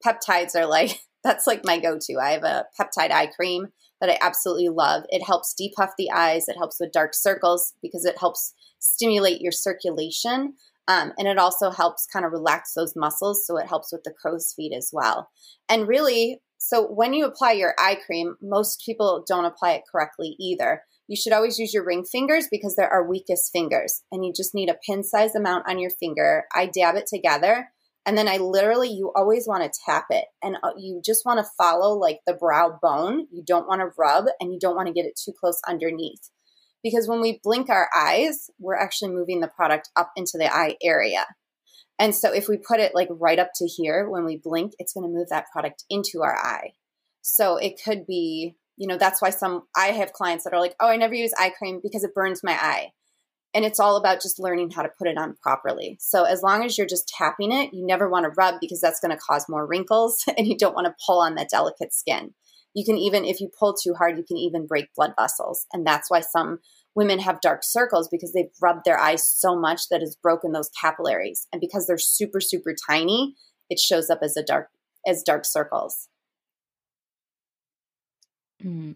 [0.05, 2.19] peptides are like that's like my go-to.
[2.21, 5.03] I have a peptide eye cream that I absolutely love.
[5.09, 6.47] It helps depuff the eyes.
[6.47, 10.53] It helps with dark circles because it helps stimulate your circulation.
[10.87, 13.47] Um, and it also helps kind of relax those muscles.
[13.47, 15.29] So it helps with the crow's feet as well.
[15.67, 20.35] And really, so when you apply your eye cream, most people don't apply it correctly
[20.39, 20.83] either.
[21.07, 24.03] You should always use your ring fingers because they're our weakest fingers.
[24.11, 26.45] And you just need a pin size amount on your finger.
[26.53, 27.69] I dab it together
[28.05, 31.39] and then I literally, you always want to tap it and uh, you just want
[31.39, 33.27] to follow like the brow bone.
[33.31, 36.29] You don't want to rub and you don't want to get it too close underneath.
[36.83, 40.75] Because when we blink our eyes, we're actually moving the product up into the eye
[40.83, 41.25] area.
[41.97, 44.93] And so if we put it like right up to here when we blink, it's
[44.93, 46.73] going to move that product into our eye.
[47.21, 50.75] So it could be, you know, that's why some, I have clients that are like,
[50.79, 52.91] oh, I never use eye cream because it burns my eye
[53.55, 55.95] and it's all about just learning how to put it on properly.
[56.01, 58.99] So as long as you're just tapping it, you never want to rub because that's
[58.99, 62.33] going to cause more wrinkles and you don't want to pull on that delicate skin.
[62.73, 65.65] You can even if you pull too hard, you can even break blood vessels.
[65.71, 66.59] And that's why some
[66.93, 70.69] women have dark circles because they've rubbed their eyes so much that it's broken those
[70.79, 71.47] capillaries.
[71.53, 73.35] And because they're super super tiny,
[73.69, 74.67] it shows up as a dark
[75.07, 76.09] as dark circles.
[78.61, 78.95] Mm.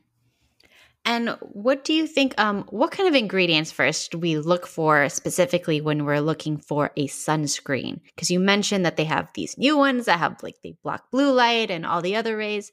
[1.10, 2.36] And what do you think?
[2.40, 7.08] Um, what kind of ingredients first we look for specifically when we're looking for a
[7.08, 8.02] sunscreen?
[8.14, 11.32] Because you mentioned that they have these new ones that have like the block blue
[11.34, 12.72] light and all the other rays.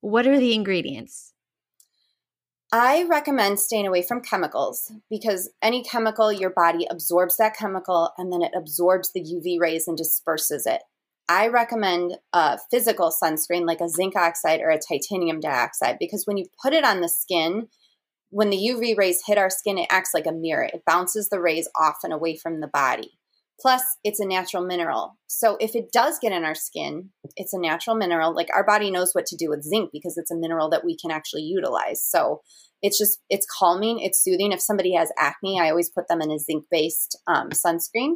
[0.00, 1.32] What are the ingredients?
[2.72, 8.32] I recommend staying away from chemicals because any chemical, your body absorbs that chemical and
[8.32, 10.82] then it absorbs the UV rays and disperses it.
[11.28, 16.38] I recommend a physical sunscreen like a zinc oxide or a titanium dioxide because when
[16.38, 17.68] you put it on the skin,
[18.30, 20.68] when the UV rays hit our skin, it acts like a mirror.
[20.72, 23.12] It bounces the rays off and away from the body.
[23.60, 25.18] Plus, it's a natural mineral.
[25.26, 28.34] So if it does get in our skin, it's a natural mineral.
[28.34, 30.96] Like our body knows what to do with zinc because it's a mineral that we
[30.96, 32.02] can actually utilize.
[32.02, 32.40] So
[32.82, 34.52] it's just, it's calming, it's soothing.
[34.52, 38.14] If somebody has acne, I always put them in a zinc based um, sunscreen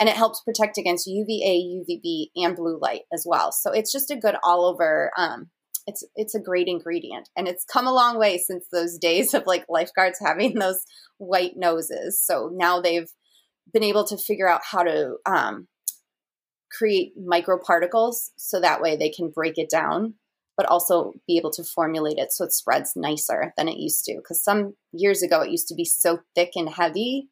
[0.00, 3.50] and it helps protect against UVA, UVB, and blue light as well.
[3.52, 5.10] So it's just a good all over.
[5.16, 5.50] Um,
[5.86, 9.44] it's it's a great ingredient, and it's come a long way since those days of
[9.46, 10.80] like lifeguards having those
[11.18, 12.22] white noses.
[12.22, 13.10] So now they've
[13.72, 15.66] been able to figure out how to um,
[16.70, 20.14] create microparticles, so that way they can break it down,
[20.56, 24.14] but also be able to formulate it so it spreads nicer than it used to.
[24.16, 27.28] Because some years ago it used to be so thick and heavy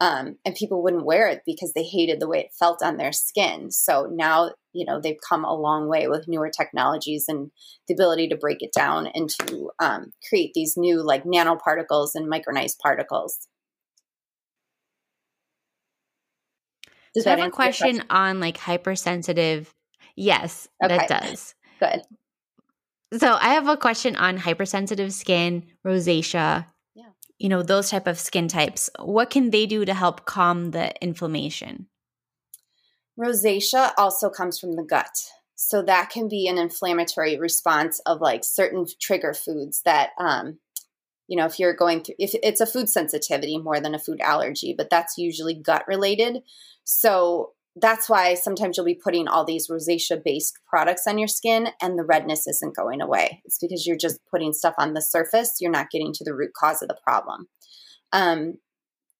[0.00, 3.12] um, and people wouldn't wear it because they hated the way it felt on their
[3.12, 3.70] skin.
[3.70, 7.50] So now, you know, they've come a long way with newer technologies and
[7.88, 12.30] the ability to break it down and to um, create these new like nanoparticles and
[12.30, 13.48] micronized particles.
[17.14, 19.72] Does so I have a question, question, on like hypersensitive.
[20.14, 20.98] Yes, okay.
[20.98, 21.54] that does.
[21.80, 22.02] Good.
[23.18, 26.66] So I have a question on hypersensitive skin, rosacea,
[27.38, 30.92] you know those type of skin types what can they do to help calm the
[31.02, 31.86] inflammation?
[33.18, 35.30] Rosacea also comes from the gut.
[35.54, 40.58] So that can be an inflammatory response of like certain trigger foods that um,
[41.28, 44.20] you know if you're going through if it's a food sensitivity more than a food
[44.20, 46.42] allergy but that's usually gut related
[46.84, 51.68] so that's why sometimes you'll be putting all these rosacea based products on your skin
[51.82, 53.42] and the redness isn't going away.
[53.44, 55.56] It's because you're just putting stuff on the surface.
[55.60, 57.48] You're not getting to the root cause of the problem.
[58.12, 58.54] Um,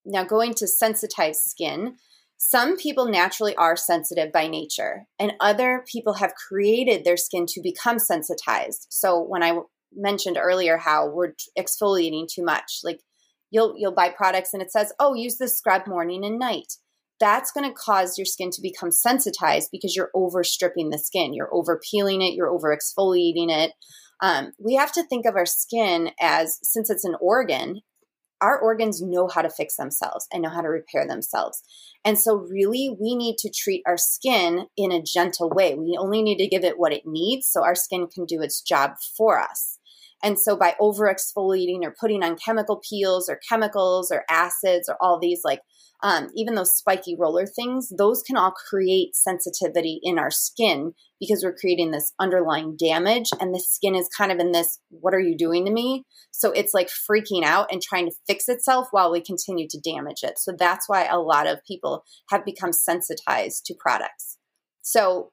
[0.07, 1.97] now, going to sensitized skin,
[2.39, 7.61] some people naturally are sensitive by nature, and other people have created their skin to
[7.61, 8.87] become sensitized.
[8.89, 9.59] So, when I
[9.93, 13.01] mentioned earlier how we're exfoliating too much, like
[13.51, 16.75] you'll you'll buy products and it says, "Oh, use this scrub morning and night."
[17.19, 21.35] That's going to cause your skin to become sensitized because you're over stripping the skin.
[21.35, 23.73] You're over peeling it, you're over exfoliating it.
[24.23, 27.81] Um, we have to think of our skin as, since it's an organ,
[28.41, 31.63] our organs know how to fix themselves and know how to repair themselves.
[32.05, 35.75] And so, really, we need to treat our skin in a gentle way.
[35.75, 38.61] We only need to give it what it needs so our skin can do its
[38.61, 39.79] job for us.
[40.23, 44.97] And so, by over exfoliating or putting on chemical peels or chemicals or acids or
[45.01, 45.61] all these like
[46.07, 51.43] um, even those spiky roller things, those can all create sensitivity in our skin because
[51.43, 53.31] we're creating this underlying damage.
[53.41, 56.05] And the skin is kind of in this, what are you doing to me?
[56.31, 60.23] So it's like freaking out and trying to fix itself while we continue to damage
[60.23, 60.39] it.
[60.39, 64.39] So that's why a lot of people have become sensitized to products.
[64.83, 65.33] So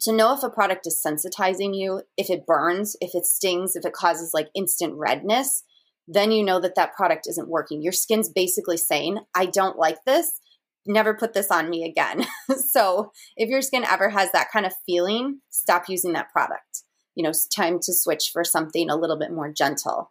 [0.00, 3.86] to know if a product is sensitizing you, if it burns, if it stings, if
[3.86, 5.62] it causes like instant redness,
[6.08, 7.82] then you know that that product isn't working.
[7.82, 10.40] Your skin's basically saying, I don't like this.
[10.86, 12.26] Never put this on me again.
[12.70, 16.82] so if your skin ever has that kind of feeling, stop using that product.
[17.14, 20.10] You know, it's time to switch for something a little bit more gentle.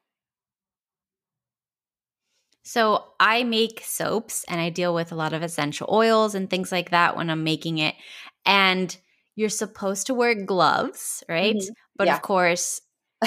[2.64, 6.72] So I make soaps and I deal with a lot of essential oils and things
[6.72, 7.96] like that when I'm making it.
[8.46, 8.96] And
[9.36, 11.56] you're supposed to wear gloves, right?
[11.56, 11.74] Mm-hmm.
[11.98, 12.16] But yeah.
[12.16, 12.82] of course,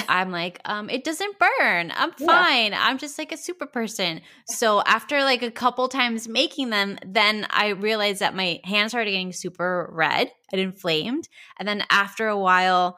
[0.07, 1.91] I'm like, um, it doesn't burn.
[1.95, 2.71] I'm fine.
[2.71, 2.79] Yeah.
[2.81, 4.21] I'm just like a super person.
[4.45, 9.11] So after like a couple times making them, then I realized that my hands started
[9.11, 11.29] getting super red and inflamed.
[11.59, 12.97] And then after a while,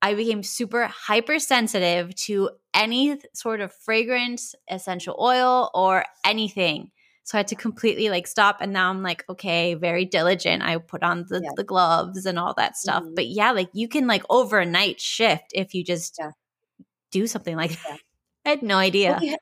[0.00, 6.92] I became super hypersensitive to any sort of fragrance, essential oil, or anything.
[7.28, 8.62] So I had to completely like stop.
[8.62, 10.62] And now I'm like, okay, very diligent.
[10.62, 11.50] I put on the, yeah.
[11.56, 13.02] the gloves and all that stuff.
[13.02, 13.16] Mm-hmm.
[13.16, 16.30] But yeah, like you can like overnight shift if you just yeah.
[17.12, 17.98] do something like that.
[18.46, 19.10] I had no idea.
[19.10, 19.36] Well, we,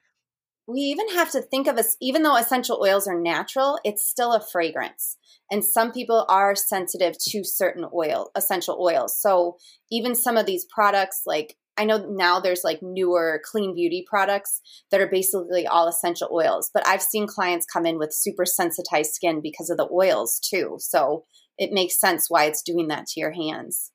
[0.67, 4.33] we even have to think of us, even though essential oils are natural, it's still
[4.33, 5.17] a fragrance.
[5.49, 9.17] And some people are sensitive to certain oil, essential oils.
[9.17, 9.59] So
[9.93, 14.61] even some of these products like I know now there's like newer clean beauty products
[14.91, 19.13] that are basically all essential oils, but I've seen clients come in with super sensitized
[19.13, 20.77] skin because of the oils too.
[20.79, 21.25] So
[21.59, 23.93] it makes sense why it's doing that to your hands.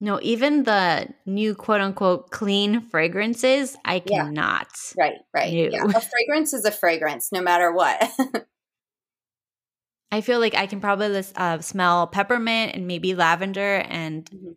[0.00, 4.68] No, even the new quote unquote clean fragrances, I cannot.
[4.96, 5.04] Yeah.
[5.04, 5.52] Right, right.
[5.52, 5.84] Yeah.
[5.84, 8.10] A fragrance is a fragrance no matter what.
[10.10, 14.50] I feel like I can probably uh, smell peppermint and maybe lavender, and mm-hmm.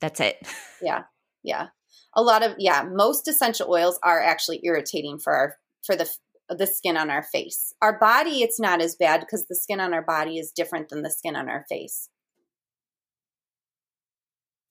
[0.00, 0.36] that's it.
[0.80, 1.04] Yeah
[1.42, 1.68] yeah
[2.14, 6.08] a lot of yeah most essential oils are actually irritating for our for the
[6.48, 9.94] the skin on our face our body it's not as bad because the skin on
[9.94, 12.08] our body is different than the skin on our face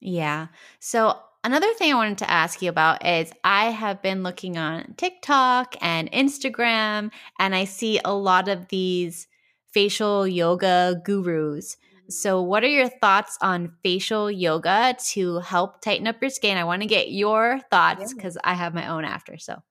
[0.01, 0.47] Yeah.
[0.80, 4.93] So another thing I wanted to ask you about is I have been looking on
[4.97, 9.28] TikTok and Instagram, and I see a lot of these
[9.72, 11.78] facial yoga gurus.
[12.10, 16.57] So, what are your thoughts on facial yoga to help tighten up your skin?
[16.57, 18.51] I want to get your thoughts because yeah.
[18.51, 19.38] I have my own after.
[19.38, 19.62] So,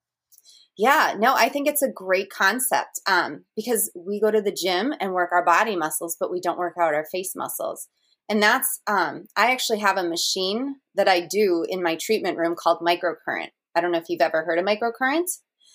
[0.77, 4.95] yeah, no, I think it's a great concept um, because we go to the gym
[5.01, 7.89] and work our body muscles, but we don't work out our face muscles.
[8.29, 12.55] And that's, um, I actually have a machine that I do in my treatment room
[12.57, 13.49] called microcurrent.
[13.75, 15.27] I don't know if you've ever heard of microcurrent.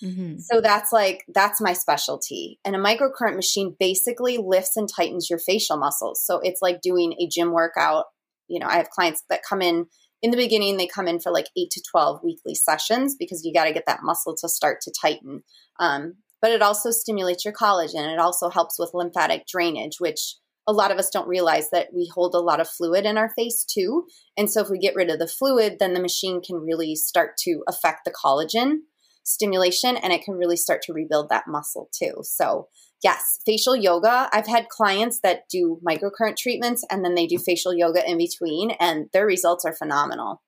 [0.02, 0.38] Mm-hmm.
[0.38, 2.58] So that's like, that's my specialty.
[2.64, 6.24] And a microcurrent machine basically lifts and tightens your facial muscles.
[6.24, 8.06] So it's like doing a gym workout.
[8.48, 9.86] You know, I have clients that come in
[10.24, 13.52] in the beginning, they come in for like eight to 12 weekly sessions because you
[13.52, 15.42] got to get that muscle to start to tighten.
[15.78, 18.10] Um, but it also stimulates your collagen.
[18.10, 20.36] It also helps with lymphatic drainage, which
[20.66, 23.28] a lot of us don't realize that we hold a lot of fluid in our
[23.36, 24.06] face too.
[24.34, 27.36] And so if we get rid of the fluid, then the machine can really start
[27.40, 28.78] to affect the collagen
[29.24, 32.14] stimulation and it can really start to rebuild that muscle too.
[32.22, 32.68] So,
[33.02, 34.28] yes, facial yoga.
[34.32, 38.72] I've had clients that do microcurrent treatments and then they do facial yoga in between,
[38.72, 40.42] and their results are phenomenal.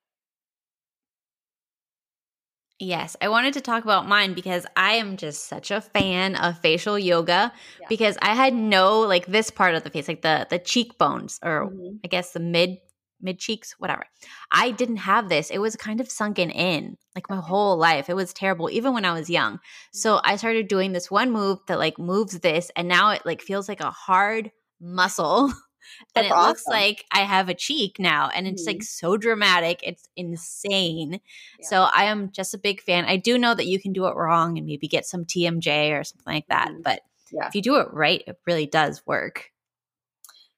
[2.78, 6.58] Yes, I wanted to talk about mine because I am just such a fan of
[6.58, 7.50] facial yoga
[7.80, 7.86] yeah.
[7.88, 11.70] because I had no like this part of the face, like the the cheekbones or
[11.70, 11.96] mm-hmm.
[12.04, 12.76] I guess the mid
[13.20, 14.04] mid cheeks, whatever.
[14.50, 15.50] I didn't have this.
[15.50, 18.08] It was kind of sunken in like my whole life.
[18.08, 19.60] It was terrible even when I was young.
[19.92, 20.30] So mm-hmm.
[20.30, 23.68] I started doing this one move that like moves this and now it like feels
[23.68, 24.50] like a hard
[24.80, 25.52] muscle
[26.14, 26.48] and it awesome.
[26.48, 28.78] looks like I have a cheek now, and it's mm-hmm.
[28.78, 29.80] like so dramatic.
[29.82, 31.20] It's insane.
[31.60, 31.68] Yeah.
[31.68, 33.04] So I am just a big fan.
[33.04, 36.04] I do know that you can do it wrong and maybe get some TMJ or
[36.04, 36.82] something like that, mm-hmm.
[36.82, 37.00] but
[37.32, 37.48] yeah.
[37.48, 39.50] if you do it right, it really does work.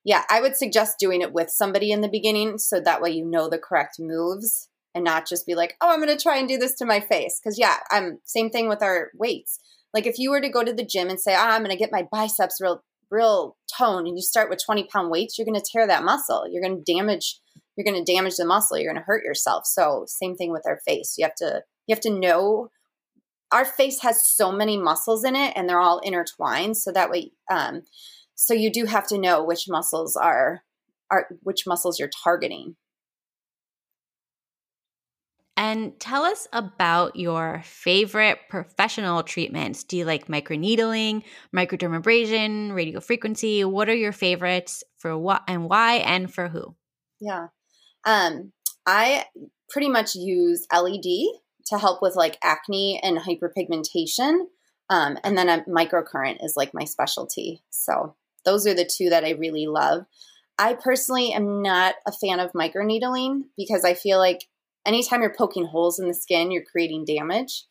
[0.08, 3.26] Yeah, I would suggest doing it with somebody in the beginning so that way you
[3.26, 6.48] know the correct moves and not just be like, "Oh, I'm going to try and
[6.48, 9.60] do this to my face." Cuz yeah, I'm same thing with our weights.
[9.92, 11.84] Like if you were to go to the gym and say, oh, I'm going to
[11.84, 15.60] get my biceps real real tone and you start with 20 pound weights, you're going
[15.60, 16.46] to tear that muscle.
[16.50, 17.38] You're going to damage,
[17.76, 18.78] you're going to damage the muscle.
[18.78, 19.66] You're going to hurt yourself.
[19.66, 21.16] So same thing with our face.
[21.18, 22.70] You have to, you have to know
[23.52, 26.76] our face has so many muscles in it and they're all intertwined.
[26.78, 27.82] So that way, um,
[28.40, 30.62] so you do have to know which muscles are,
[31.10, 32.76] are which muscles you're targeting.
[35.56, 39.82] And tell us about your favorite professional treatments.
[39.82, 41.24] Do you like microneedling,
[41.54, 43.64] microdermabrasion, radio frequency?
[43.64, 46.76] What are your favorites for what and why and for who?
[47.20, 47.48] Yeah.
[48.04, 48.52] Um,
[48.86, 49.24] I
[49.68, 51.02] pretty much use LED
[51.66, 54.42] to help with like acne and hyperpigmentation.
[54.90, 57.64] Um, and then a microcurrent is like my specialty.
[57.70, 58.14] So
[58.48, 60.06] those are the two that I really love.
[60.58, 64.44] I personally am not a fan of microneedling because I feel like
[64.86, 67.64] anytime you're poking holes in the skin, you're creating damage.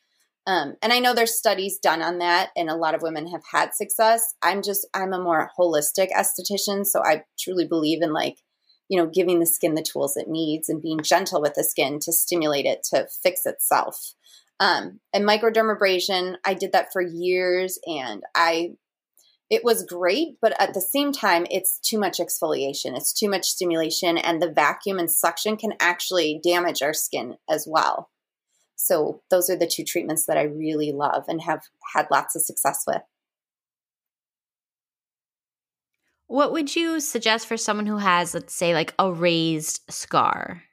[0.45, 3.41] Um, and I know there's studies done on that, and a lot of women have
[3.51, 4.35] had success.
[4.43, 6.85] I'm just, I'm a more holistic esthetician.
[6.85, 8.37] So I truly believe in like,
[8.87, 11.99] you know, giving the skin the tools it needs and being gentle with the skin
[12.01, 14.13] to stimulate it to fix itself.
[14.59, 18.75] Um, and microdermabrasion, I did that for years and I
[19.49, 22.97] it was great, but at the same time, it's too much exfoliation.
[22.97, 27.65] It's too much stimulation, and the vacuum and suction can actually damage our skin as
[27.65, 28.09] well.
[28.75, 31.61] So, those are the two treatments that I really love and have
[31.93, 33.01] had lots of success with.
[36.27, 40.63] What would you suggest for someone who has, let's say, like a raised scar?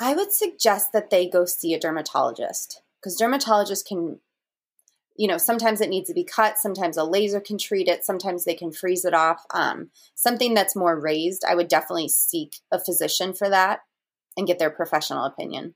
[0.00, 4.20] I would suggest that they go see a dermatologist because dermatologists can
[5.16, 8.44] you know, sometimes it needs to be cut, sometimes a laser can treat it, sometimes
[8.44, 9.44] they can freeze it off.
[9.52, 13.80] Um, something that's more raised, I would definitely seek a physician for that
[14.36, 15.74] and get their professional opinion.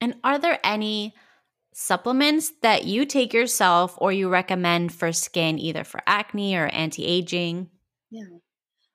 [0.00, 1.14] And are there any
[1.74, 7.04] supplements that you take yourself or you recommend for skin, either for acne or anti
[7.04, 7.68] aging?
[8.10, 8.38] Yeah.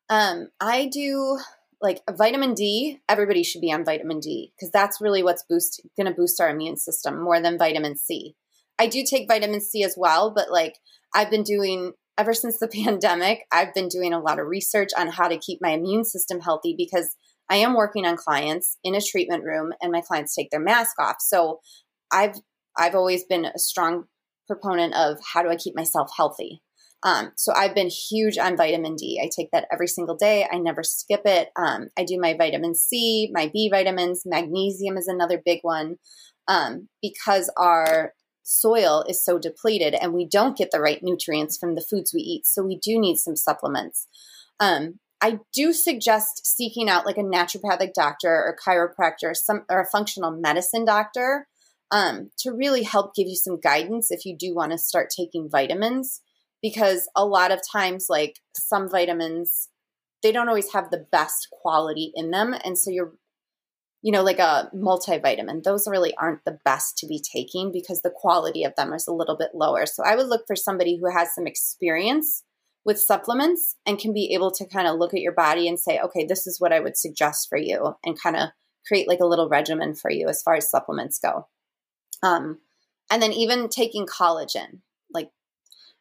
[0.10, 1.40] Um, I do
[1.84, 6.08] like vitamin D, everybody should be on vitamin D because that's really what's boost going
[6.08, 8.36] to boost our immune system more than vitamin C.
[8.80, 10.80] I do take vitamin C as well, but like
[11.14, 15.10] I've been doing ever since the pandemic, I've been doing a lot of research on
[15.10, 17.16] how to keep my immune system healthy because
[17.50, 21.00] I am working on clients in a treatment room and my clients take their mask
[21.00, 21.18] off.
[21.20, 21.60] So
[22.12, 22.36] I've
[22.78, 24.06] I've always been a strong
[24.48, 26.63] proponent of how do I keep myself healthy.
[27.04, 29.20] Um, so I've been huge on vitamin D.
[29.22, 30.48] I take that every single day.
[30.50, 31.50] I never skip it.
[31.56, 34.24] Um, I do my vitamin C, my B vitamins.
[34.26, 35.98] Magnesium is another big one
[36.48, 41.76] um, because our soil is so depleted and we don't get the right nutrients from
[41.76, 42.46] the foods we eat.
[42.46, 44.08] So we do need some supplements.
[44.60, 49.82] Um, I do suggest seeking out like a naturopathic doctor or chiropractor or some or
[49.82, 51.48] a functional medicine doctor
[51.92, 55.50] um, to really help give you some guidance if you do want to start taking
[55.50, 56.22] vitamins
[56.64, 59.70] because a lot of times like some vitamins
[60.24, 62.56] they don't always have the best quality in them.
[62.64, 63.14] And so you're
[64.02, 68.14] you know like a multivitamin those really aren't the best to be taking because the
[68.14, 69.86] quality of them is a little bit lower.
[69.86, 72.44] So i would look for somebody who has some experience
[72.86, 76.00] with supplements and can be able to kind of look at your body and say
[76.00, 78.50] okay this is what i would suggest for you and kind of
[78.88, 81.48] create like a little regimen for you as far as supplements go.
[82.22, 82.60] Um,
[83.10, 84.82] and then even taking collagen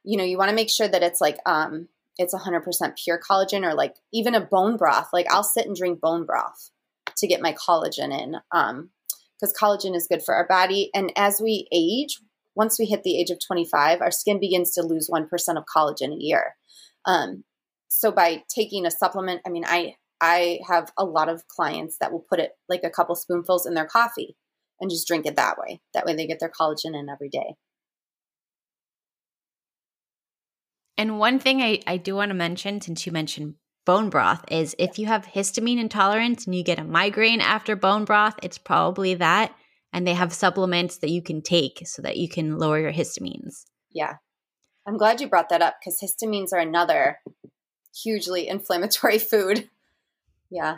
[0.05, 1.89] you know you want to make sure that it's like um,
[2.19, 6.01] it's 100% pure collagen or like even a bone broth like i'll sit and drink
[6.01, 6.71] bone broth
[7.17, 8.91] to get my collagen in um
[9.43, 10.89] because collagen is good for our body.
[10.95, 12.21] And as we age
[12.55, 15.25] once we hit the age of 25 our skin begins to lose 1%
[15.57, 16.57] of collagen a year.
[17.05, 17.45] Um
[17.89, 22.11] so by taking a supplement i mean i i have a lot of clients that
[22.11, 24.37] will put it like a couple spoonfuls in their coffee
[24.81, 25.81] and just drink it that way.
[25.95, 27.57] That way they get their collagen in every day
[31.03, 34.77] And one thing I, I do want to mention, since you mentioned bone broth, is
[34.79, 39.15] if you have histamine intolerance and you get a migraine after bone broth, it's probably
[39.15, 39.53] that.
[39.93, 43.65] And they have supplements that you can take so that you can lower your histamines.
[43.91, 44.19] Yeah.
[44.87, 47.19] I'm glad you brought that up because histamines are another
[48.05, 49.69] hugely inflammatory food.
[50.53, 50.77] Yeah.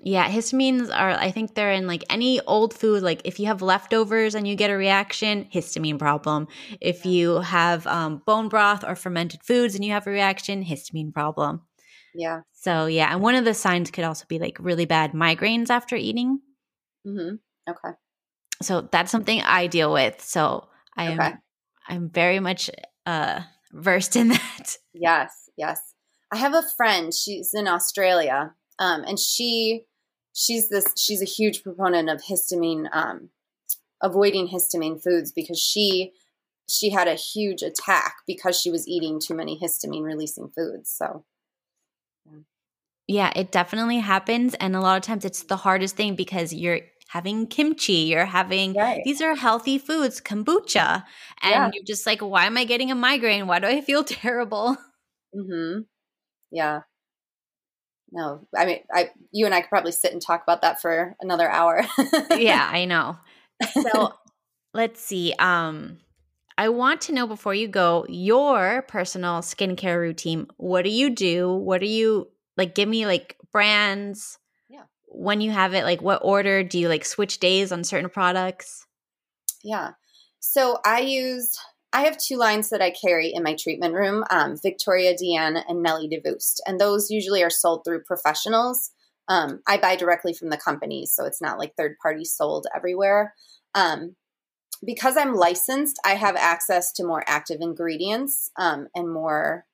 [0.00, 3.02] Yeah, histamines are, I think they're in like any old food.
[3.02, 6.48] Like if you have leftovers and you get a reaction, histamine problem.
[6.80, 11.14] If you have um, bone broth or fermented foods and you have a reaction, histamine
[11.14, 11.62] problem.
[12.14, 12.40] Yeah.
[12.52, 13.12] So, yeah.
[13.12, 16.40] And one of the signs could also be like really bad migraines after eating.
[17.06, 17.36] Mm-hmm.
[17.70, 17.96] Okay.
[18.62, 20.20] So that's something I deal with.
[20.20, 21.34] So I am, okay.
[21.88, 22.70] I'm very much
[23.06, 23.40] uh,
[23.72, 24.76] versed in that.
[24.92, 25.50] Yes.
[25.56, 25.80] Yes.
[26.30, 29.84] I have a friend, she's in Australia um, and she
[30.32, 33.30] she's this she's a huge proponent of histamine um,
[34.02, 36.12] avoiding histamine foods because she
[36.68, 41.24] she had a huge attack because she was eating too many histamine releasing foods so
[42.26, 42.38] yeah.
[43.06, 46.80] yeah it definitely happens and a lot of times it's the hardest thing because you're
[47.08, 49.02] having kimchi you're having right.
[49.04, 51.04] these are healthy foods kombucha
[51.40, 51.70] and yeah.
[51.72, 54.76] you're just like why am i getting a migraine why do i feel terrible
[55.34, 55.80] Mm-hmm.
[56.50, 56.80] yeah
[58.10, 61.16] no, I mean, I you and I could probably sit and talk about that for
[61.20, 61.84] another hour.
[62.36, 63.18] yeah, I know.
[63.72, 64.14] So
[64.74, 65.34] let's see.
[65.38, 65.98] Um,
[66.56, 70.46] I want to know before you go your personal skincare routine.
[70.56, 71.52] What do you do?
[71.52, 72.74] What do you like?
[72.74, 74.38] Give me like brands.
[74.68, 74.84] Yeah.
[75.06, 78.86] When you have it, like what order do you like switch days on certain products?
[79.62, 79.90] Yeah.
[80.38, 81.58] So I use
[81.92, 85.82] I have two lines that I carry in my treatment room um, Victoria Deanne and
[85.82, 86.60] Nelly De Vuyst.
[86.66, 88.90] And those usually are sold through professionals.
[89.28, 93.34] Um, I buy directly from the companies, so it's not like third party sold everywhere.
[93.74, 94.14] Um,
[94.84, 99.64] because I'm licensed, I have access to more active ingredients um, and more.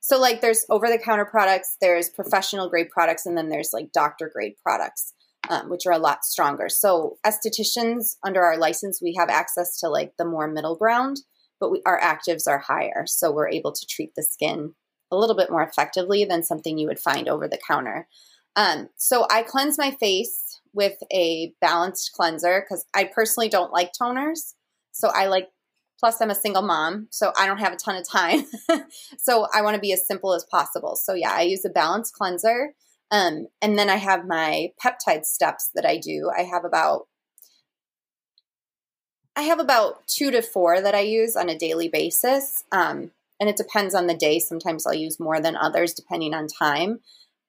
[0.00, 3.92] So, like, there's over the counter products, there's professional grade products, and then there's like
[3.92, 5.12] doctor grade products.
[5.48, 6.68] Um, which are a lot stronger.
[6.68, 11.18] So, estheticians under our license, we have access to like the more middle ground
[11.60, 13.04] but we, our actives are higher.
[13.06, 14.74] So we're able to treat the skin
[15.10, 18.08] a little bit more effectively than something you would find over the counter.
[18.56, 23.92] Um, so I cleanse my face with a balanced cleanser because I personally don't like
[24.00, 24.54] toners.
[24.92, 25.48] So I like,
[26.00, 28.44] plus, I'm a single mom, so I don't have a ton of time.
[29.18, 30.96] so I want to be as simple as possible.
[30.96, 32.74] So yeah, I use a balanced cleanser.
[33.10, 36.30] Um, and then I have my peptide steps that I do.
[36.36, 37.06] I have about
[39.36, 42.64] I have about two to four that I use on a daily basis.
[42.72, 44.38] Um, and it depends on the day.
[44.38, 47.00] Sometimes I'll use more than others depending on time.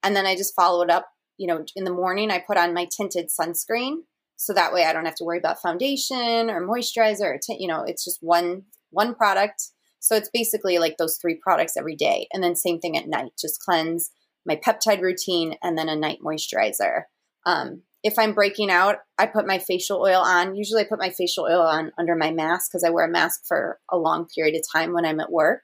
[0.04, 1.08] And then I just follow it up.
[1.38, 4.00] You know, in the morning, I put on my tinted sunscreen.
[4.36, 7.68] So that way I don't have to worry about foundation or moisturizer or tint, you
[7.68, 9.70] know, it's just one one product.
[10.00, 12.28] So it's basically like those three products every day.
[12.32, 14.12] And then same thing at night, just cleanse
[14.46, 17.04] my peptide routine and then a night moisturizer.
[17.46, 20.56] Um, if I'm breaking out, I put my facial oil on.
[20.56, 23.41] Usually I put my facial oil on under my mask because I wear a mask
[23.48, 25.64] for a long period of time when I'm at work.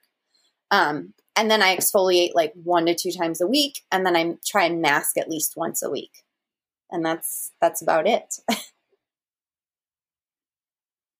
[0.70, 4.34] Um, and then I exfoliate like one to two times a week, and then I
[4.46, 6.10] try and mask at least once a week.
[6.90, 8.36] And that's that's about it.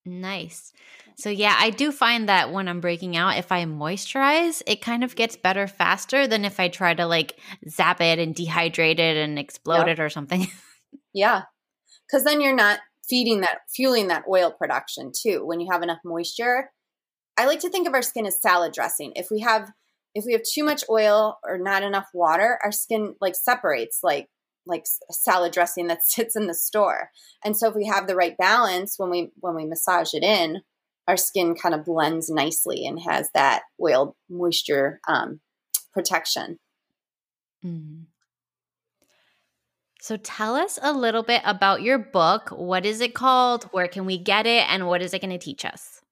[0.04, 0.72] nice.
[1.16, 5.04] So yeah, I do find that when I'm breaking out, if I moisturize, it kind
[5.04, 7.38] of gets better faster than if I try to like
[7.68, 9.98] zap it and dehydrate it and explode yep.
[9.98, 10.48] it or something.
[11.14, 11.42] Yeah.
[12.06, 15.44] Because then you're not feeding that, fueling that oil production too.
[15.44, 16.70] When you have enough moisture,
[17.36, 19.12] I like to think of our skin as salad dressing.
[19.16, 19.70] If we have
[20.14, 24.28] if we have too much oil or not enough water, our skin like separates like
[24.66, 27.10] like salad dressing that sits in the store.
[27.44, 30.62] And so if we have the right balance when we when we massage it in,
[31.08, 35.40] our skin kind of blends nicely and has that oil moisture um,
[35.92, 36.58] protection.
[37.64, 38.04] Mm.
[40.04, 42.50] So tell us a little bit about your book.
[42.50, 43.64] What is it called?
[43.72, 44.70] Where can we get it?
[44.70, 46.02] And what is it going to teach us?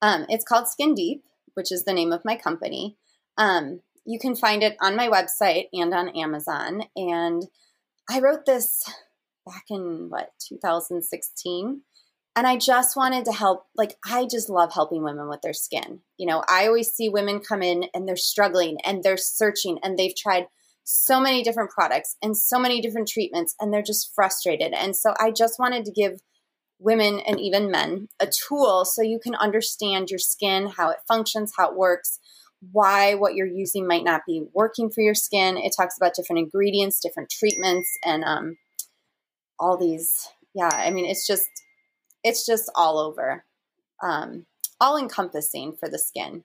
[0.00, 1.22] Um, it's called Skin Deep,
[1.52, 2.96] which is the name of my company.
[3.36, 6.84] Um, you can find it on my website and on Amazon.
[6.96, 7.42] And
[8.08, 8.90] I wrote this
[9.44, 11.82] back in what 2016
[12.34, 16.00] and i just wanted to help like i just love helping women with their skin
[16.18, 19.96] you know i always see women come in and they're struggling and they're searching and
[19.96, 20.48] they've tried
[20.88, 25.12] so many different products and so many different treatments and they're just frustrated and so
[25.18, 26.20] i just wanted to give
[26.78, 31.52] women and even men a tool so you can understand your skin how it functions
[31.56, 32.20] how it works
[32.72, 35.56] why what you're using might not be working for your skin.
[35.56, 38.56] It talks about different ingredients, different treatments, and um,
[39.58, 40.28] all these.
[40.54, 41.48] Yeah, I mean, it's just
[42.24, 43.44] it's just all over,
[44.02, 44.46] um,
[44.80, 46.44] all encompassing for the skin.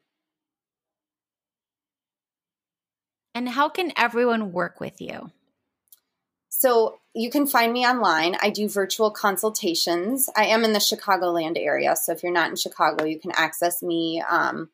[3.34, 5.32] And how can everyone work with you?
[6.50, 8.36] So you can find me online.
[8.42, 10.30] I do virtual consultations.
[10.36, 13.82] I am in the Chicagoland area, so if you're not in Chicago, you can access
[13.82, 14.70] me um,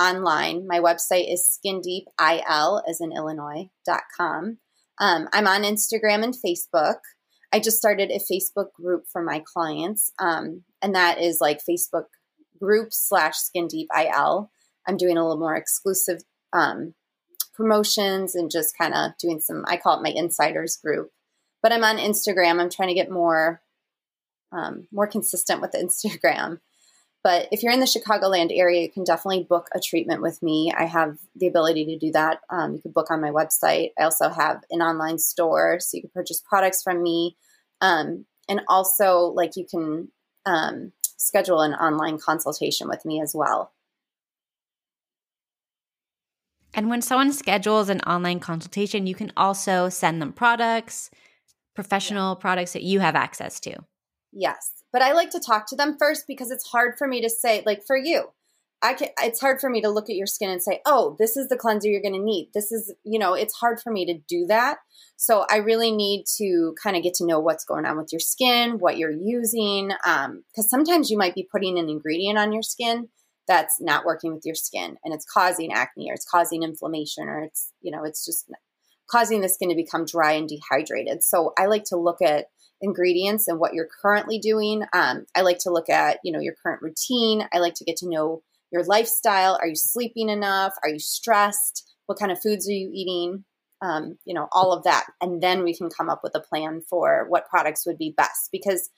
[0.00, 0.66] online.
[0.66, 4.58] My website is skindeepil, as in Illinois.com.
[4.98, 6.98] Um, I'm on Instagram and Facebook.
[7.52, 12.06] I just started a Facebook group for my clients, um, and that is like Facebook
[12.60, 14.48] group slash skindeepil.
[14.86, 16.20] I'm doing a little more exclusive
[16.52, 16.94] um,
[17.54, 21.10] promotions and just kind of doing some, I call it my insiders group.
[21.62, 22.60] But I'm on Instagram.
[22.60, 23.62] I'm trying to get more
[24.52, 26.60] um, more consistent with Instagram.
[27.24, 30.72] But if you're in the Chicagoland area, you can definitely book a treatment with me.
[30.76, 32.40] I have the ability to do that.
[32.50, 33.92] Um, you can book on my website.
[33.98, 37.36] I also have an online store, so you can purchase products from me.
[37.80, 40.08] Um, and also, like, you can
[40.46, 43.71] um, schedule an online consultation with me as well.
[46.74, 51.10] And when someone schedules an online consultation, you can also send them products,
[51.74, 53.76] professional products that you have access to.
[54.32, 54.72] Yes.
[54.92, 57.62] But I like to talk to them first because it's hard for me to say,
[57.66, 58.28] like for you,
[58.82, 61.36] I can, it's hard for me to look at your skin and say, oh, this
[61.36, 62.50] is the cleanser you're going to need.
[62.52, 64.78] This is, you know, it's hard for me to do that.
[65.16, 68.20] So I really need to kind of get to know what's going on with your
[68.20, 69.88] skin, what you're using.
[69.88, 73.08] Because um, sometimes you might be putting an ingredient on your skin
[73.52, 77.42] that's not working with your skin and it's causing acne or it's causing inflammation or
[77.42, 78.50] it's, you know, it's just
[79.10, 81.22] causing the skin to become dry and dehydrated.
[81.22, 82.46] So I like to look at
[82.80, 84.84] ingredients and what you're currently doing.
[84.94, 87.46] Um, I like to look at, you know, your current routine.
[87.52, 89.58] I like to get to know your lifestyle.
[89.60, 90.72] Are you sleeping enough?
[90.82, 91.92] Are you stressed?
[92.06, 93.44] What kind of foods are you eating?
[93.82, 95.08] Um, you know, all of that.
[95.20, 98.48] And then we can come up with a plan for what products would be best
[98.50, 98.88] because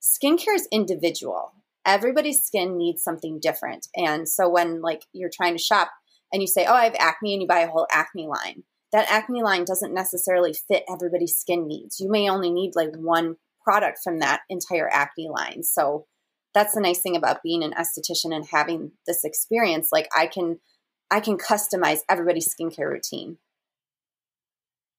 [0.00, 1.52] skincare is individual.
[1.86, 3.88] Everybody's skin needs something different.
[3.96, 5.90] And so when like you're trying to shop
[6.32, 9.10] and you say, "Oh, I have acne," and you buy a whole acne line, that
[9.10, 12.00] acne line doesn't necessarily fit everybody's skin needs.
[12.00, 15.62] You may only need like one product from that entire acne line.
[15.62, 16.06] So
[16.54, 19.88] that's the nice thing about being an esthetician and having this experience.
[19.90, 20.60] Like I can
[21.10, 23.38] I can customize everybody's skincare routine.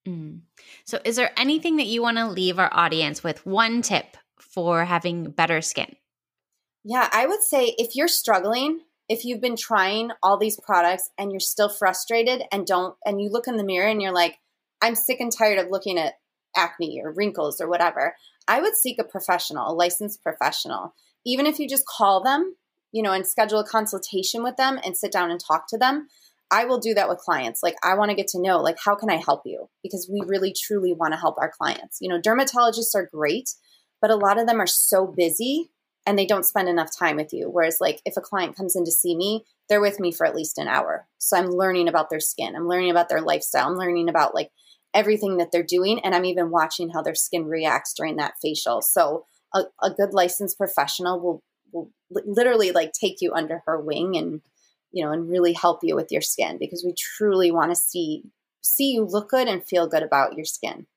[0.07, 0.41] Mm.
[0.85, 4.85] So is there anything that you want to leave our audience with one tip for
[4.85, 5.95] having better skin?
[6.85, 11.31] Yeah, I would say if you're struggling if you've been trying all these products and
[11.31, 14.37] you're still frustrated and don't and you look in the mirror and you're like
[14.81, 16.13] i'm sick and tired of looking at
[16.55, 18.15] acne or wrinkles or whatever
[18.47, 20.93] i would seek a professional a licensed professional.
[21.27, 22.55] Even if you just call them
[22.91, 26.07] you know and schedule a consultation with them and sit down and talk to them
[26.51, 27.61] i will do that with clients.
[27.61, 29.69] Like i want to get to know like how can i help you?
[29.83, 31.97] Because we really truly want to help our clients.
[32.01, 33.49] You know dermatologists are great
[34.01, 35.71] but a lot of them are so busy
[36.05, 37.49] and they don't spend enough time with you.
[37.49, 40.35] Whereas, like, if a client comes in to see me, they're with me for at
[40.35, 41.07] least an hour.
[41.17, 44.51] So I'm learning about their skin, I'm learning about their lifestyle, I'm learning about like
[44.93, 48.81] everything that they're doing, and I'm even watching how their skin reacts during that facial.
[48.81, 54.15] So a, a good licensed professional will will literally like take you under her wing
[54.15, 54.41] and
[54.91, 58.23] you know and really help you with your skin because we truly want to see
[58.61, 60.87] see you look good and feel good about your skin.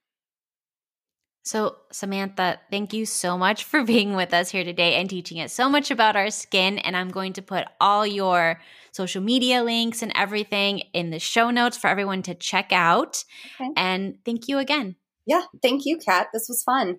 [1.48, 5.50] So, Samantha, thank you so much for being with us here today and teaching us
[5.50, 6.76] so much about our skin.
[6.76, 8.60] And I'm going to put all your
[8.92, 13.24] social media links and everything in the show notes for everyone to check out.
[13.58, 13.70] Okay.
[13.78, 14.96] And thank you again.
[15.24, 16.26] Yeah, thank you, Kat.
[16.34, 16.98] This was fun.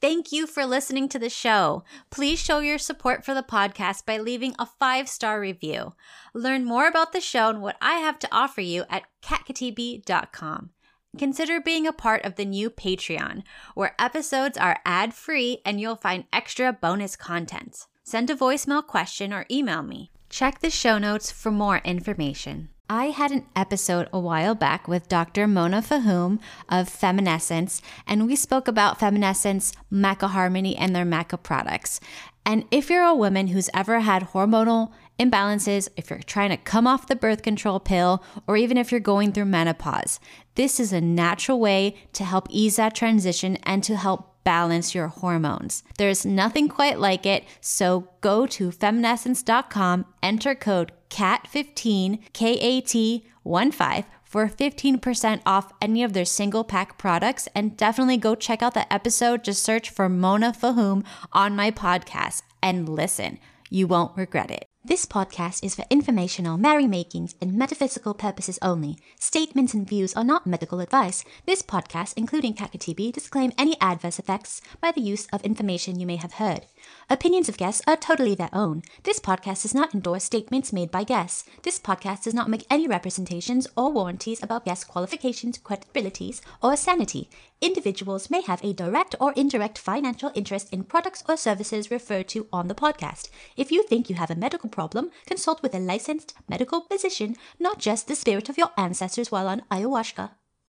[0.00, 1.84] Thank you for listening to the show.
[2.10, 5.92] Please show your support for the podcast by leaving a five star review.
[6.32, 10.70] Learn more about the show and what I have to offer you at katkhatibi.com.
[11.18, 13.42] Consider being a part of the new Patreon,
[13.74, 17.86] where episodes are ad free and you'll find extra bonus content.
[18.04, 20.12] Send a voicemail question or email me.
[20.28, 22.68] Check the show notes for more information.
[22.88, 25.46] I had an episode a while back with Dr.
[25.46, 32.00] Mona Fahoum of Femmenessence, and we spoke about Femmenessence, Maca Harmony, and their Maca products.
[32.44, 34.90] And if you're a woman who's ever had hormonal
[35.20, 39.00] imbalances, if you're trying to come off the birth control pill, or even if you're
[39.00, 40.18] going through menopause,
[40.54, 45.08] this is a natural way to help ease that transition and to help balance your
[45.08, 45.82] hormones.
[45.98, 53.26] There's nothing quite like it, so go to femmenessence.com, enter code KAT15, K A T
[53.42, 57.48] 1 5 for 15% off any of their single pack products.
[57.52, 59.42] And definitely go check out the episode.
[59.42, 63.40] Just search for Mona Fahoum on my podcast and listen.
[63.70, 64.69] You won't regret it.
[64.82, 68.96] This podcast is for informational, merrymakings, and metaphysical purposes only.
[69.18, 71.22] Statements and views are not medical advice.
[71.44, 76.06] This podcast, including Kat Khatibi, disclaim any adverse effects by the use of information you
[76.06, 76.64] may have heard.
[77.12, 78.82] Opinions of guests are totally their own.
[79.02, 81.44] This podcast does not endorse statements made by guests.
[81.64, 87.28] This podcast does not make any representations or warranties about guest qualifications, credibilities, or sanity.
[87.60, 92.46] Individuals may have a direct or indirect financial interest in products or services referred to
[92.52, 93.28] on the podcast.
[93.56, 97.80] If you think you have a medical problem, consult with a licensed medical physician, not
[97.80, 100.30] just the spirit of your ancestors while on ayahuasca.